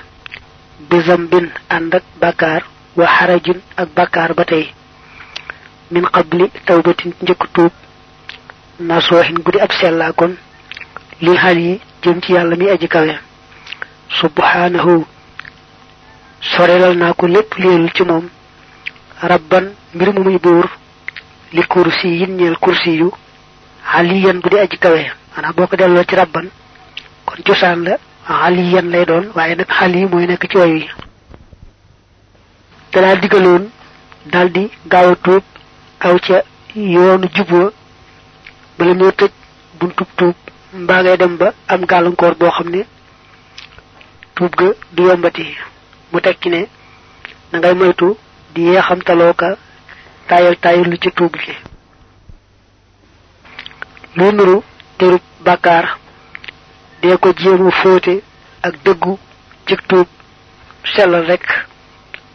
bi 0.88 0.96
zambin 1.06 1.46
ànd 1.76 1.94
ak 1.94 2.04
bàkkaar 2.20 2.62
wa 2.96 3.06
xarajin 3.16 3.58
ak 3.76 3.88
bàkkaar 3.96 4.34
ba 4.34 4.44
tey 4.44 4.64
min 5.90 6.04
qabli 6.14 6.46
tawbatin 6.66 7.12
njëkk 7.22 7.42
tuub 7.54 7.72
nasooxin 8.88 9.38
guddi 9.44 9.60
ab 9.60 9.72
sellaa 9.80 10.12
kon 10.12 10.32
li 11.24 11.32
xal 11.42 11.58
yi 11.58 11.80
jëm 12.02 12.20
ci 12.22 12.32
yàlla 12.32 12.56
mi 12.56 12.70
aji 12.70 12.88
kawe 12.88 13.14
subhanahu 14.20 15.04
sorelal 16.50 16.94
naa 16.96 17.12
ko 17.14 17.26
lépp 17.26 17.54
leelul 17.58 17.90
ci 17.94 18.02
moom. 18.04 18.28
Rabban 19.22 19.64
mbir 19.94 20.12
mu 20.14 20.22
muy 20.24 20.38
buur 20.38 20.66
li 21.52 21.62
kursi 21.68 22.08
yin 22.08 22.36
ñeel 22.36 22.56
kursi 22.58 22.90
yu 22.98 23.10
aliyan 23.94 24.40
bu 24.42 24.48
di 24.50 24.58
aji 24.58 24.76
kawe. 24.78 25.02
Maanaam 25.36 25.54
boo 25.56 25.66
ko 25.66 25.76
ci 26.08 26.14
rabban 26.16 26.46
kon 27.26 27.42
cosaan 27.46 27.84
la 27.84 27.96
aliyan 28.46 28.90
lay 28.90 29.04
doon 29.06 29.30
waaye 29.34 29.54
nag 29.54 29.68
xal 29.68 29.94
yi 29.96 30.06
mooy 30.06 30.26
nekk 30.26 30.50
ci 30.50 30.56
way 30.58 30.72
wi. 30.72 30.88
Te 32.90 33.00
daal 33.00 33.20
digaloon 33.20 33.70
daal 34.26 34.48
di 34.52 34.70
gaaw 34.86 35.10
a 35.12 35.16
tuub 35.16 35.42
aw 36.00 36.16
ca 36.18 36.42
yoonu 36.74 37.28
jubwa 37.34 37.72
bala 38.78 38.94
ñoo 38.94 39.10
tëj 39.12 39.30
buntub 39.78 40.08
tuub. 40.16 40.34
Mbaa 40.74 41.02
ngay 41.02 41.16
dem 41.16 41.36
ba 41.36 41.52
am 41.68 41.84
gàllankoor 41.84 42.34
boo 42.34 42.50
xam 42.50 42.68
ne 42.70 42.82
tuub 44.34 44.52
ga 44.56 44.66
du 44.92 45.02
yombati 45.04 45.44
mu 46.12 46.20
tekki 46.20 46.48
ne 46.50 46.66
na 47.52 47.58
ngay 47.58 47.74
moytu 47.74 48.16
di 48.54 48.62
yeexamtaloo 48.62 49.34
ka 49.34 49.56
taayal 50.28 50.56
taayal 50.60 50.88
lu 50.90 50.96
ci 50.98 51.10
tuub 51.12 51.34
gi. 51.36 51.54
Lu 54.16 54.32
nuru 54.32 54.62
terub 54.98 55.20
bàkkaar 55.44 55.98
dee 57.02 57.16
ko 57.16 57.32
jéemu 57.36 57.70
fóote 57.70 58.22
ak 58.62 58.74
dëggu 58.84 59.18
ci 59.66 59.76
tuub 59.88 60.06
sellal 60.94 61.24
rekk 61.26 61.48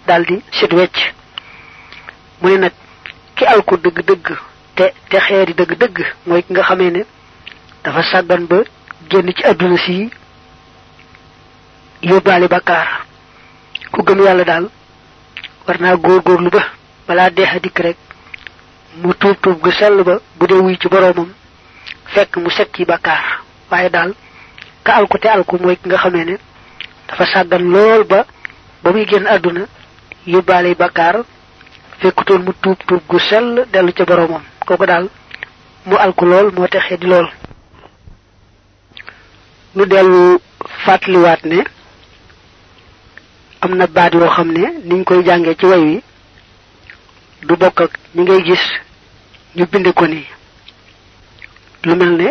daldi 0.08 0.42
sit 0.52 0.74
wecc. 0.74 0.98
Mu 2.42 2.50
ne 2.50 2.58
nag 2.58 2.72
ki 3.36 3.46
alku 3.46 3.76
dëgg-dëgg 3.78 4.28
te 4.76 4.92
te 5.10 5.18
xeeri 5.20 5.54
dëgg-dëgg 5.54 5.98
mooy 6.26 6.44
ki 6.44 6.54
nga 6.54 6.64
xamee 6.64 6.92
ne 6.92 7.06
dafa 7.84 8.04
sàggan 8.04 8.46
ba 8.48 8.58
génn 9.10 9.34
ci 9.34 9.44
àdduna 9.44 9.78
si 9.78 10.10
yóbbaale 12.02 12.48
bàkkaar. 12.48 13.07
Ku 13.98 14.04
gëm 14.06 14.20
yàlla 14.26 14.44
daal 14.46 14.66
war 15.68 15.78
naa 15.82 15.96
góorgóorlu 15.98 16.50
ba 16.54 16.62
balaa 17.08 17.30
deex 17.32 17.50
a 17.56 17.60
dikk 17.60 17.80
rek 17.80 17.98
mu 19.02 19.14
tuub 19.14 19.38
tuub 19.42 19.58
gu 19.64 19.72
sell 19.72 20.04
ba 20.04 20.20
bu 20.38 20.46
dee 20.48 20.60
wuy 20.62 20.78
ci 20.78 20.88
boroomam 20.88 21.30
fekk 22.14 22.38
mu 22.38 22.50
set 22.52 22.70
ci 22.76 22.86
bàkkaar. 22.86 23.42
Waaye 23.72 23.90
daal 23.90 24.14
ka 24.84 24.94
alku 24.96 25.18
te 25.20 25.28
alku 25.30 25.58
mooy 25.58 25.76
ki 25.78 25.90
nga 25.90 25.98
xamee 25.98 26.26
ne 26.26 26.38
dafa 27.08 27.26
sàggan 27.26 27.64
lool 27.74 28.04
ba 28.04 28.26
ba 28.84 28.92
muy 28.92 29.06
génn 29.08 29.26
àdduna 29.28 29.66
yóbbaale 30.28 30.76
bàkkaar 30.76 31.16
fekkutoon 32.00 32.44
mu 32.46 32.54
tuub 32.62 32.78
tuub 32.88 33.02
gu 33.10 33.20
sell 33.20 33.66
dellu 33.74 33.92
ca 33.94 34.06
boroomam. 34.06 34.44
Kooku 34.66 34.86
daal 34.86 35.10
mu 35.86 35.96
alku 35.98 36.26
lool 36.26 36.52
moo 36.54 36.68
texee 36.68 36.98
di 36.98 37.08
lool. 37.08 37.28
Nu 39.76 39.86
dellu 39.86 40.40
fàttaliwaat 40.86 41.44
ne 41.46 41.64
am 43.62 43.72
na 43.76 43.88
baat 43.88 44.14
yoo 44.14 44.30
xam 44.36 44.52
ne 44.52 44.64
niñ 44.86 45.04
koy 45.04 45.24
jàngee 45.26 45.56
ci 45.60 45.66
way 45.66 45.80
wi 45.82 46.02
du 47.48 47.56
bokk 47.56 47.80
ak 47.82 47.92
ñi 48.16 48.22
ngay 48.24 48.42
gis 48.48 48.64
ñu 49.56 49.66
bind 49.72 49.88
ko 49.94 50.06
ni 50.08 50.22
lu 51.84 51.96
mel 51.96 52.12
ne 52.18 52.28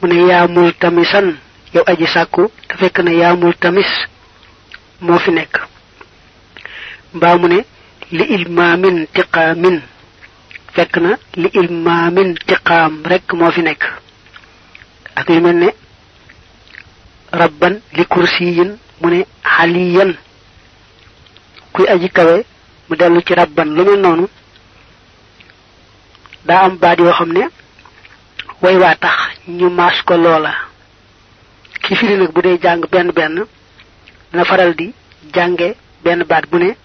mu 0.00 0.06
ne 0.08 0.16
yaamul 0.28 0.72
tamisan 0.80 1.26
yow 1.74 1.84
aji 1.90 2.06
sàkku 2.14 2.42
te 2.68 2.74
fekk 2.80 2.98
ne 3.04 3.12
yaamul 3.20 3.54
tamis 3.62 3.90
moo 5.00 5.18
fi 5.18 5.30
nekk. 5.30 5.54
Mbaa 7.14 7.36
mu 7.40 7.46
ne 7.48 7.58
li 8.16 8.24
ilmaamin 8.36 8.96
tiqaamin 9.14 9.76
fekk 10.74 10.94
na 11.04 11.10
li 11.40 11.48
ilmaamin 11.60 12.30
tiqaam 12.46 12.92
rek 13.10 13.26
moo 13.38 13.50
fi 13.50 13.62
nekk. 13.62 13.82
Ak 15.18 15.28
mel 15.28 15.56
ne 15.62 15.68
rabban 17.40 17.74
li 17.96 18.04
kursiyin 18.12 18.70
mu 19.00 19.08
ne 19.10 19.24
xaliyan. 19.42 20.14
kuy 21.72 21.86
aji 21.88 22.08
kawe 22.10 22.44
mu 22.88 22.96
dellu 22.96 23.20
ci 23.22 23.34
rabban 23.34 23.64
lu 23.76 23.84
mel 23.84 24.00
noonu. 24.00 24.28
daa 26.44 26.64
am 26.64 26.76
baat 26.78 26.98
yoo 26.98 27.12
xam 27.12 27.32
ne 27.32 27.42
way 28.62 28.76
waa 28.76 28.94
tax 28.96 29.16
ñu 29.48 29.70
maas 29.70 30.02
ko 30.04 30.16
loola. 30.16 30.52
ki 31.82 31.94
firi 31.96 32.16
nag 32.16 32.32
bu 32.32 32.40
dee 32.42 32.58
jàng 32.62 32.82
benn 32.92 33.10
benn 33.12 33.44
dana 34.32 34.44
faral 34.44 34.74
di 34.74 34.92
jànge 35.34 35.74
benn 36.04 36.24
baat 36.24 36.46
bu 36.50 36.58
ne 36.58 36.76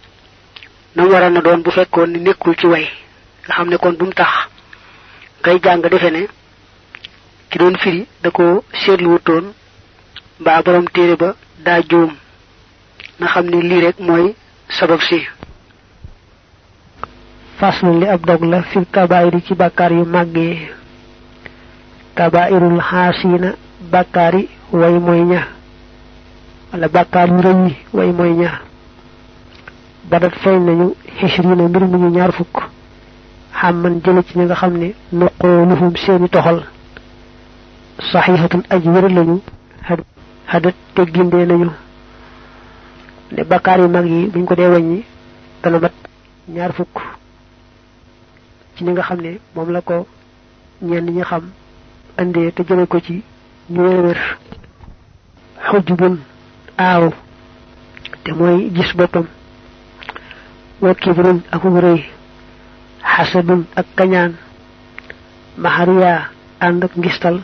na 0.95 1.04
waral 1.06 1.34
na 1.34 1.41
doon 1.41 1.62
bu 1.63 1.71
fekkoon 1.71 2.08
ni 2.12 2.19
nekkul 2.19 2.56
ci 2.56 2.67
way. 2.67 2.88
nga 3.45 3.54
xam 3.56 3.69
ne 3.69 3.78
kon 3.78 3.93
bu 3.97 4.06
mu 4.06 4.13
tax 4.13 4.32
ngay 5.41 5.60
jàng 5.63 5.82
defe 5.82 6.10
ne 6.12 6.28
ki 7.49 7.58
doon 7.60 7.75
firi 7.78 8.08
da 8.23 8.32
ko 8.32 8.63
seetlu 8.86 9.19
mbaa 10.39 10.62
borom 10.63 10.86
téere 10.93 11.15
ba 11.15 11.30
daa 11.65 11.82
juum. 11.89 12.12
Na 13.19 13.28
xam 13.28 13.45
ne 13.50 13.62
lii 13.69 13.82
rek 13.86 13.98
mooy 14.00 14.36
sabab 14.78 15.02
si. 15.08 15.19
Faslu 17.60 18.00
li 18.00 18.08
ab 18.08 18.26
dog 18.26 18.43
la 18.43 18.62
fil 18.63 18.86
kabairi 18.91 19.41
ci 19.45 19.54
bàkkaar 19.56 19.91
yu 19.93 20.06
màggee. 20.06 20.69
Kabairul 22.15 22.80
xaasina 22.82 23.50
bàkkaari 23.91 24.50
way 24.74 25.00
mooy 25.00 25.21
ña. 25.32 25.41
Wala 26.71 26.88
bàkkaar 26.88 27.30
yu 27.30 27.67
yi 27.67 27.76
way 27.93 28.12
mooy 28.12 28.34
ña. 28.34 28.52
Badat 30.10 30.36
feeñ 30.43 30.60
nañu 30.65 30.95
xisrina 31.19 31.56
mbir 31.67 31.84
mu 31.84 31.98
ñu 31.98 32.10
ñaar 32.10 32.32
fukk. 32.34 32.56
Xam 33.60 33.76
man 33.82 34.02
jële 34.04 34.21
ci 34.24 34.38
ñi 34.38 34.45
nga 34.45 34.56
xam 34.56 34.74
ne 34.78 34.93
nuqooluhum 35.13 35.95
seeni 35.95 36.30
toxal. 36.30 36.63
Lañu 39.15 39.41
hadat 40.47 40.75
te 40.95 41.01
gindee 41.13 41.45
ne 43.31 43.43
bàkkaar 43.43 43.79
yu 43.79 43.88
mag 43.88 44.05
yi 44.05 44.27
buñ 44.31 44.45
ko 44.45 44.55
dee 44.55 44.67
wàññi 44.73 45.03
dana 45.63 45.79
mat 45.79 45.93
ñaar 46.47 46.71
fukk 46.73 46.95
ci 48.75 48.84
ñi 48.84 48.91
nga 48.91 49.03
xam 49.03 49.19
ne 49.21 49.39
la 49.71 49.81
ko 49.81 50.08
ñenn 50.81 51.05
ñi 51.15 51.23
xam 51.23 51.43
andee 52.17 52.51
te 52.51 52.63
jële 52.67 52.86
ko 52.88 52.99
ci 52.99 53.23
ñu 53.69 53.81
wér 54.05 54.19
xujbun 55.67 56.15
aaw 56.77 57.12
te 58.23 58.31
mooy 58.34 58.69
gis 58.75 58.93
boppam. 58.95 59.25
Wa 60.81 60.93
kibrun 60.95 61.39
ak 61.51 61.63
rëy 61.63 62.03
xasadun 63.01 63.65
ak 63.75 63.86
kañaan. 63.95 64.34
Ak 66.84 66.93
ngistal 66.97 67.41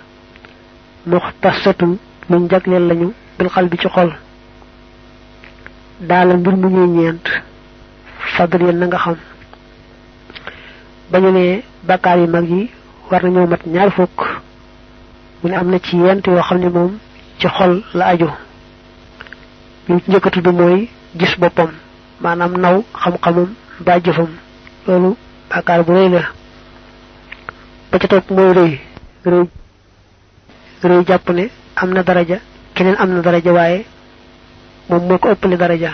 muxtasatun 1.06 1.98
luñ 2.32 2.48
jagleel 2.50 2.88
lañu 2.88 3.14
bil 3.38 3.50
xal 3.50 3.68
bi 3.70 3.78
ci 3.78 3.88
xol. 3.96 4.12
Daala 6.00 6.34
mbir 6.38 6.56
mu 6.56 6.68
ñuy 6.70 6.88
ñeent. 6.88 7.26
Yéen 8.40 8.78
na 8.80 8.86
nga 8.88 8.98
xam. 8.98 9.16
Bañu 11.12 11.32
ne 11.32 11.62
bakkaar 11.84 12.18
yu 12.20 12.28
mag 12.28 12.48
yi 12.50 12.70
war 13.10 13.24
nañoo 13.24 13.48
mat 13.48 13.64
ñaar 13.66 13.92
fukk. 13.92 14.20
Mu 15.44 15.50
ne 15.50 15.56
am 15.58 15.70
na 15.70 15.78
ci 15.80 15.98
yent 15.98 16.24
yoo 16.28 16.42
xam 16.42 16.58
ne 16.60 16.70
moom 16.70 16.98
ci 17.40 17.48
xol 17.48 17.84
la 17.94 18.06
aju. 18.08 18.30
Li 19.88 20.02
ci 20.08 20.20
tudd 20.32 20.48
mooy 20.54 20.90
gis 21.20 21.36
boppam. 21.38 21.72
Maanaam 22.22 22.54
naw 22.58 22.84
xam-xamam 23.02 23.50
ba 23.86 24.00
jëfam. 24.00 24.30
Loolu 24.88 25.16
bakkaar 25.50 25.84
bu 25.84 25.92
rëy 25.94 26.10
la. 26.10 26.22
Ba 27.92 28.00
ca 28.00 28.08
topp 28.08 28.32
mooy 28.32 28.52
rëy. 28.54 28.80
Rëy. 29.26 29.46
Rëy 30.84 31.04
jàpp 31.08 31.30
ne 31.30 31.50
am 31.82 31.90
na 31.94 32.04
daraja 32.04 32.38
keneen 32.76 32.96
am 33.02 33.10
na 33.16 33.22
daraja 33.22 33.52
waaye 33.54 33.86
moom 34.90 35.04
moo 35.08 35.18
ko 35.18 35.32
ëppale 35.34 35.58
daraja. 35.58 35.92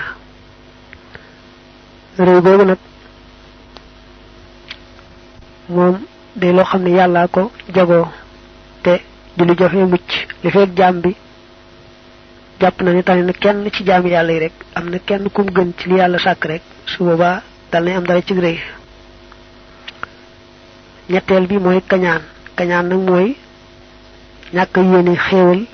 Rëy 2.17 2.41
boobu 2.41 2.65
nag 2.65 2.77
moom 5.69 5.95
day 6.35 6.51
loo 6.53 6.65
xam 6.65 6.81
ne 6.83 6.89
yàllaa 6.97 7.27
ko 7.27 7.51
jagoo 7.75 8.07
te 8.83 9.01
di 9.37 9.45
lu 9.45 9.53
jafe 9.57 9.75
mucc. 9.91 10.09
Li 10.43 10.49
fekk 10.51 10.75
jaam 10.77 11.01
bi 11.01 11.15
jàpp 12.59 12.81
na 12.81 12.91
ne 12.93 13.03
tane 13.03 13.21
na 13.23 13.33
kenn 13.33 13.69
ci 13.71 13.83
jaam 13.85 14.05
yàlla 14.07 14.31
yi 14.33 14.39
rek 14.39 14.53
am 14.75 14.89
kenn 15.05 15.29
kum 15.29 15.45
gën 15.55 15.71
ci 15.77 15.89
li 15.89 15.95
yàlla 15.97 16.17
sàkk 16.19 16.45
rek 16.45 16.61
su 16.85 17.03
boobaa 17.03 17.41
dal 17.71 17.83
nañ 17.83 17.95
am 17.97 18.03
dara 18.05 18.21
ci 18.21 18.33
rëy. 18.33 18.59
Ñetteel 21.09 21.47
bi 21.47 21.57
mooy 21.59 21.81
kañaan. 21.87 22.21
Kañaan 22.55 22.87
nag 22.89 22.99
mooy 22.99 23.35
ñàkk 24.53 24.75
yéene 24.77 25.15
xéewal 25.15 25.65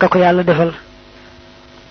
ka 0.00 0.08
ko 0.08 0.18
yàlla 0.18 0.42
defal 0.42 0.72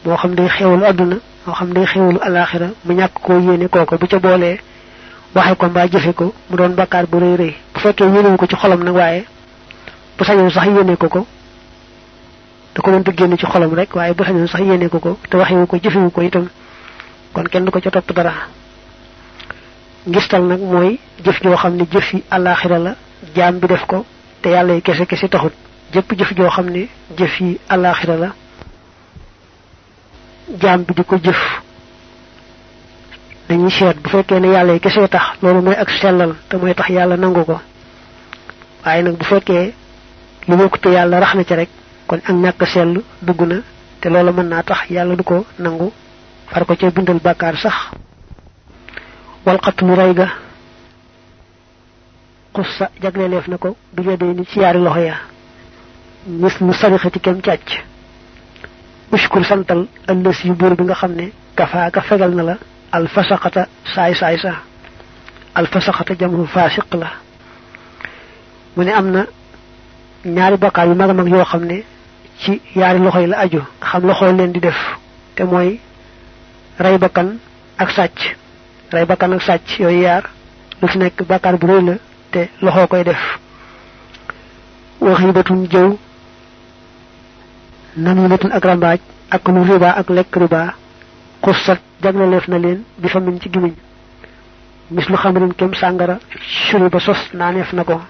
moo 0.06 0.18
xam 0.18 0.34
day 0.36 0.48
xéewalu 0.50 0.84
àdduna 0.86 1.16
moo 1.46 1.54
xam 1.56 1.74
day 1.74 1.86
xéewalu 1.86 2.20
alaxira 2.22 2.68
mu 2.86 2.94
ñàkk 2.94 3.14
koo 3.22 3.40
yéene 3.40 3.68
kooko 3.70 3.98
bu 3.98 4.08
ca 4.08 4.20
boolee 4.20 4.58
waxe 5.36 5.56
ko 5.56 5.66
mbaa 5.70 5.88
jëfe 5.88 6.14
ko 6.14 6.34
mu 6.50 6.58
doon 6.58 6.70
bakkaar 6.76 7.06
bu 7.08 7.18
rëy 7.20 7.36
rëy 7.38 7.54
bu 7.74 7.80
fekkee 7.80 8.06
yéenewu 8.10 8.38
ko 8.38 8.46
ci 8.48 8.56
xolam 8.56 8.84
nag 8.84 8.96
waaye 8.96 9.26
bu 10.18 10.24
sañoon 10.26 10.50
sax 10.50 10.66
yéene 10.66 10.96
ko 10.98 11.08
ko 11.10 11.26
da 12.76 12.82
ko 12.82 12.92
mënta 12.92 13.12
génn 13.16 13.38
ci 13.38 13.46
xolam 13.46 13.74
rek 13.74 13.96
waaye 13.96 14.14
bu 14.14 14.24
sañoon 14.24 14.48
sax 14.48 14.62
yéene 14.62 14.90
ko 14.90 15.00
ko 15.00 15.18
te 15.30 15.38
waxewu 15.38 15.66
ko 15.68 15.78
jëfewu 15.78 16.10
ko 16.12 16.22
itam 16.22 16.48
kon 17.34 17.44
kenn 17.52 17.66
du 17.66 17.72
ko 17.72 17.80
ca 17.80 17.92
topp 17.92 18.12
dara 18.16 18.34
ngistal 20.08 20.44
nag 20.48 20.60
mooy 20.62 21.00
jëf 21.24 21.42
joo 21.44 21.56
xam 21.58 21.76
ne 21.76 21.84
jëf 21.92 22.14
yi 22.14 22.24
alaxira 22.32 22.80
la 22.80 22.96
jaam 23.36 23.60
bi 23.60 23.68
def 23.68 23.86
ko 23.86 24.06
te 24.42 24.50
yàlla 24.50 24.74
yi 24.76 24.82
kese 24.82 25.06
kese 25.06 25.28
taxut 25.30 25.54
jëpp 25.94 26.14
jëf 26.18 26.34
joo 26.38 26.50
xam 26.50 26.70
ne 26.70 26.88
jëf 27.18 27.40
yi 27.42 27.60
alaxira 27.70 28.16
la 28.18 28.30
jaam 30.62 30.84
bi 30.84 30.94
di 30.94 31.04
ko 31.04 31.16
jëf. 31.18 31.42
Dañuy 33.50 33.72
seet 33.72 33.98
bu 34.02 34.10
fekkee 34.10 34.40
ne 34.40 34.48
yàlla 34.54 34.74
yi 34.74 34.80
kese 34.80 35.08
tax 35.08 35.42
loolu 35.42 35.62
mooy 35.62 35.76
ak 35.76 35.90
sellal 35.90 36.36
te 36.50 36.58
mooy 36.58 36.74
tax 36.76 36.90
yàlla 36.90 37.18
nangu 37.18 37.44
ko. 37.46 37.60
Waaye 38.86 39.04
nag 39.04 39.18
bu 39.18 39.26
fekkee 39.26 39.74
lu 40.48 40.56
bokk 40.58 40.80
te 40.82 40.90
yàlla 40.90 41.20
rax 41.20 41.34
na 41.36 41.44
ca 41.44 41.56
rek 41.56 41.70
kon 42.08 42.18
ak 42.24 42.30
ñàkk 42.36 42.66
sell 42.68 43.02
dugg 43.22 43.42
na 43.48 43.56
te 44.02 44.10
loolu 44.10 44.32
mën 44.34 44.48
naa 44.50 44.64
tax 44.64 44.90
yàlla 44.90 45.16
du 45.16 45.24
ko 45.24 45.46
nangu 45.60 45.92
far 46.48 46.66
ko 46.66 46.76
ca 46.76 46.92
bindal 46.92 47.20
bàkkaar 47.20 47.58
sax. 47.58 47.76
Walxatlu 49.46 49.96
rey 49.96 50.14
ga 50.14 50.28
xussa 52.54 52.90
jagleeleef 53.02 53.48
na 53.48 53.58
ko 53.58 53.76
bi 53.94 54.04
ni 54.04 54.46
ci 54.46 54.60
yaari 54.60 54.80
loxo 54.80 55.00
ya 55.00 55.16
mis 56.28 56.60
lu 56.60 56.74
sarixati 56.74 57.20
kem 57.20 57.42
càcc. 57.42 57.70
Ushkur 59.12 59.44
santal 59.46 59.88
ëllës 60.08 60.44
yu 60.46 60.54
buur 60.54 60.76
bi 60.76 60.84
nga 60.84 60.96
xam 60.96 61.14
ne 61.16 61.32
kafaaka 61.56 62.02
fegal 62.02 62.32
na 62.36 62.44
la 62.44 62.58
alfasaxata 62.92 63.68
saay 63.94 64.14
saay 64.16 64.38
sa. 64.40 64.54
Alfasaxata 65.56 66.14
jamu 66.20 66.46
faasiq 66.46 66.94
la. 66.94 67.10
Mu 68.76 68.84
ne 68.84 68.92
am 68.92 69.12
na 69.12 69.26
ñaari 70.26 70.58
bakkaar 70.58 70.88
yu 70.88 70.96
mag 70.96 71.10
a 71.10 71.14
mag 71.14 71.28
yoo 71.28 71.44
xam 71.46 71.66
ne 71.66 71.84
ci 72.40 72.62
yaari 72.76 73.00
loxo 73.00 73.20
yi 73.20 73.28
la 73.28 73.38
aju. 73.40 73.62
Xam 73.82 74.06
loxo 74.06 74.32
leen 74.32 74.52
di 74.52 74.60
def. 74.60 74.78
Te 75.36 75.44
mooy 75.44 75.80
rey 76.80 76.98
bakkan 76.98 77.40
ak 77.78 77.90
sàcc. 77.92 78.36
Rey 78.92 79.06
bakkan 79.06 79.34
ak 79.34 79.42
sàcc 79.42 79.80
yooyu 79.80 80.02
yaar 80.02 80.24
lu 80.82 80.88
ci 80.88 80.98
nekk 80.98 81.24
bakkaar 81.28 81.58
bu 81.58 81.68
rëy 81.68 81.82
la 81.86 81.94
te 82.32 82.50
loxo 82.62 82.88
koy 82.88 83.04
def. 83.04 83.40
Waxibatun 85.02 85.68
jëw 85.72 85.98
namimatun 88.00 88.52
ak 88.52 88.64
rambaaj 88.66 89.00
ak 89.36 89.44
lu 89.54 89.62
riba 89.64 89.90
ak 90.00 90.08
lekk 90.10 90.36
riba 90.42 90.74
xussat 91.44 91.80
jagleleef 92.02 92.48
na 92.48 92.58
leen 92.58 92.84
bi 92.98 93.08
fa 93.10 93.20
min 93.20 93.40
ci 93.42 93.50
gimiñ. 93.50 93.74
Xamarin 95.18 95.54
kem 95.54 95.74
sàngara 95.74 96.20
suri 96.70 96.90
ba 96.90 97.00
sos 97.00 97.22
naaneef 97.34 97.74
na 97.74 97.84
ko. 97.84 98.02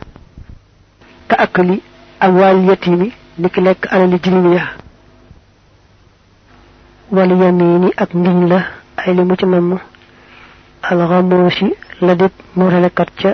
Ka 1.27 1.35
ak 1.45 1.57
li 1.57 1.81
ak 2.19 2.31
waal 2.33 2.63
yatimi 2.69 3.11
ni 3.37 3.49
ki 3.49 3.61
lekk 3.61 3.87
alali 3.91 4.19
jirim 4.23 4.53
ya. 4.53 4.63
Wala 7.11 7.35
yamini 7.35 7.89
ak 7.97 8.13
ngiñ 8.13 8.47
la 8.47 8.59
ay 8.97 9.13
li 9.15 9.23
mu 9.23 9.35
ci 9.35 9.45
namm. 9.45 9.79
Alxamoosi 10.81 11.73
la 12.01 12.15
dib 12.15 12.31
morelekat 12.55 13.09
ca 13.19 13.31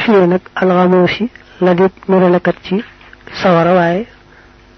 firee 0.00 0.26
nag 0.26 0.42
alxamoosi 0.54 1.30
la 1.60 1.74
ci 2.62 2.82
sawara 3.42 3.74
waaye 3.74 4.06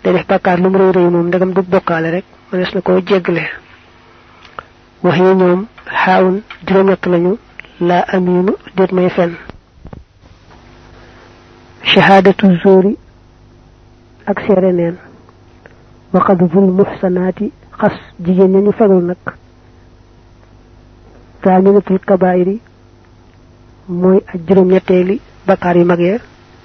day 0.05 0.13
def 0.13 0.27
bakkaar 0.27 0.59
lu 0.61 0.71
mu 0.71 0.79
rëy 0.79 0.93
rëy 0.93 1.09
moom 1.11 1.27
ndegam 1.29 1.53
du 1.53 1.63
bokkaale 1.63 2.11
rek 2.11 2.25
mënees 2.53 2.75
na 2.75 2.81
koo 2.81 3.01
jéggale 3.01 3.45
wax 5.03 5.17
yi 5.19 5.35
ñoom 5.35 5.67
xaawun 6.05 6.43
juróom-ñett 6.67 7.07
lañu 7.07 7.39
laa 7.81 8.05
amiinu 8.13 8.53
déet 8.77 8.93
may 8.93 9.09
fenn 9.11 9.35
shahaadatu 11.83 12.47
zóori 12.63 12.97
ak 14.27 14.41
seere 14.47 14.73
neen 14.73 14.97
waqadful 16.13 16.67
muxsanaati 16.79 17.53
xas 17.81 17.95
jigéen 18.25 18.53
ña 18.53 18.61
ñu 18.61 18.73
fegul 18.73 19.05
nag 19.05 19.23
taaminatul 21.43 21.99
kabaayiri 22.09 22.61
mooy 23.89 24.19
ak 24.27 24.41
juróom-ñetteeli 24.47 25.21
bakkaar 25.47 25.77
yu 25.77 25.85
mag 25.85 26.01
ya 26.01 26.19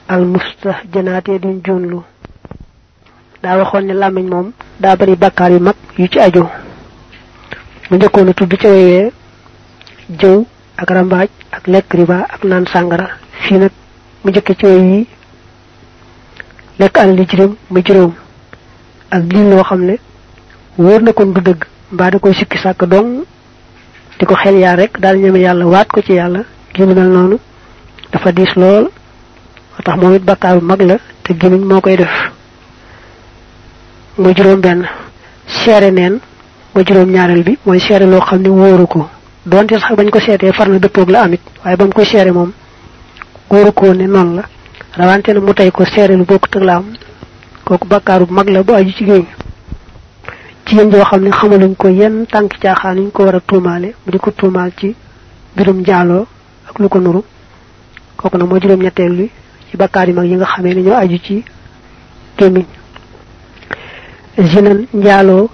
al 0.08 0.26
mustahjanaatee 0.26 1.39
duñ 1.39 1.62
juunlu 1.66 2.04
daa 3.44 3.58
waxoon 3.58 3.86
ne 3.88 3.94
làmmiñ 3.94 4.28
moom 4.30 4.52
daa 4.80 4.96
bari 4.96 5.16
bakkaar 5.16 5.52
yu 5.52 5.60
mag 5.60 5.76
yu 5.98 6.08
ci 6.08 6.20
aju. 6.20 6.44
Mu 7.89 7.98
njëkkoon 7.98 8.34
tudd 8.34 8.54
ca 8.62 8.68
wewee 8.70 9.12
jëw 10.20 10.46
ak 10.78 10.89
rambaaj 10.89 11.30
ak 11.52 11.68
lekk 11.68 11.94
riba 11.94 12.18
ak 12.34 12.44
naan 12.44 12.66
sàngara. 12.68 13.08
Fii 13.44 13.58
nag 13.58 13.72
mu 14.24 14.30
njëkke 14.32 14.54
ci 14.60 14.66
wey 14.66 14.82
yi 14.92 15.08
lekk 16.80 16.98
alali 16.98 17.26
juróom 17.30 17.56
mu 17.70 17.80
juróom. 17.86 18.13
Ak 19.12 19.24
lii 19.34 19.50
loo 19.50 19.63
xam 19.63 19.82
ne 19.86 19.96
wóor 20.78 21.02
na 21.02 21.13
kon 21.13 21.34
du 21.34 21.42
dëgg. 21.42 21.63
Mbaa 21.92 22.12
da 22.12 22.20
koy 22.20 22.34
sikki 22.34 22.58
sàkk 22.58 22.86
dong. 22.86 23.24
Di 24.20 24.26
ko 24.26 24.36
xel 24.36 24.56
yaa 24.58 24.76
rek 24.76 25.00
daal 25.00 25.18
ñeme 25.18 25.39
yàlla 25.39 25.66
waat 25.66 25.88
ko 25.88 26.02
ci 26.02 26.13
yàlla. 26.13 26.44
Gi 26.74 26.82
lu 26.86 26.94
mel 26.96 27.10
noonu 27.10 27.38
dafa 28.12 28.32
diis 28.32 28.56
lool 28.56 28.89
tax 29.82 29.98
moom 29.98 30.14
it 30.16 30.24
bakkaaru 30.24 30.62
mag 30.62 30.82
la 30.82 30.98
te 31.24 31.34
gémiñ 31.34 31.64
moo 31.66 31.82
koy 31.82 31.96
def. 31.98 32.12
Mooy 34.18 34.34
juróom 34.36 34.62
benn. 34.62 34.86
Seere 35.48 35.92
neen 35.92 36.20
mooy 36.74 36.84
juróom 36.86 37.10
ñaareel 37.10 37.44
bi 37.44 37.58
mooy 37.66 37.80
seere 37.80 38.06
loo 38.06 38.22
xam 38.22 38.42
ne 38.42 38.50
wóoru 38.50 38.88
ko. 38.88 39.10
Donte 39.46 39.74
sax 39.80 39.96
bañ 39.98 40.10
ko 40.10 40.20
seetee 40.20 40.54
far 40.54 40.70
na 40.70 40.78
dëppoog 40.80 41.10
la 41.10 41.22
amit 41.24 41.42
waaye 41.64 41.76
ba 41.78 41.86
mu 41.86 41.92
koy 41.92 42.06
seere 42.06 42.32
moom 42.32 42.52
wóoru 43.50 43.72
ko 43.74 43.94
ne 43.94 44.06
noonu 44.08 44.36
la. 44.36 44.44
Rawante 44.96 45.30
na 45.34 45.40
mu 45.40 45.54
tey 45.54 45.72
ko 45.72 45.84
seere 45.86 46.16
lu 46.16 46.24
bokk 46.26 46.48
tëg 46.50 46.64
la 46.64 46.76
am. 46.76 46.86
Kooku 47.66 47.88
bakkaaru 47.88 48.28
mag 48.30 48.50
la 48.50 48.64
bu 48.64 48.74
aju 48.74 48.92
ci 48.92 49.06
géej 49.06 49.26
jigéen 50.66 50.92
joo 50.92 51.04
xam 51.04 51.22
ne 51.24 51.32
xamaluñ 51.32 51.76
ko 51.76 51.88
yenn 51.90 52.26
tànk 52.28 52.58
caaxaan 52.60 52.96
ñu 53.00 53.12
ko 53.12 53.24
war 53.24 53.36
a 53.36 53.42
mu 53.50 54.12
di 54.12 54.18
ko 54.20 54.32
tuumaal 54.32 54.72
ci 54.78 54.96
birum 55.56 55.84
jaaloo 55.84 56.26
ak 56.70 56.80
lu 56.80 56.88
ko 56.90 57.00
nuru. 57.00 57.24
Kooku 58.18 58.38
nag 58.38 58.48
mooy 58.48 58.60
juróom 58.62 58.82
ñetteel 58.82 59.14
bi 59.18 59.32
ci 59.74 59.78
bakkaar 59.78 60.08
mag 60.14 60.26
yi 60.30 60.36
nga 60.36 60.46
xamee 60.46 60.74
ne 60.76 60.82
ñoo 60.82 60.94
aju 61.02 61.18
ci 61.26 61.44
gémmiñ. 62.38 62.66
Zinan 64.38 64.86
njaaloo 64.94 65.50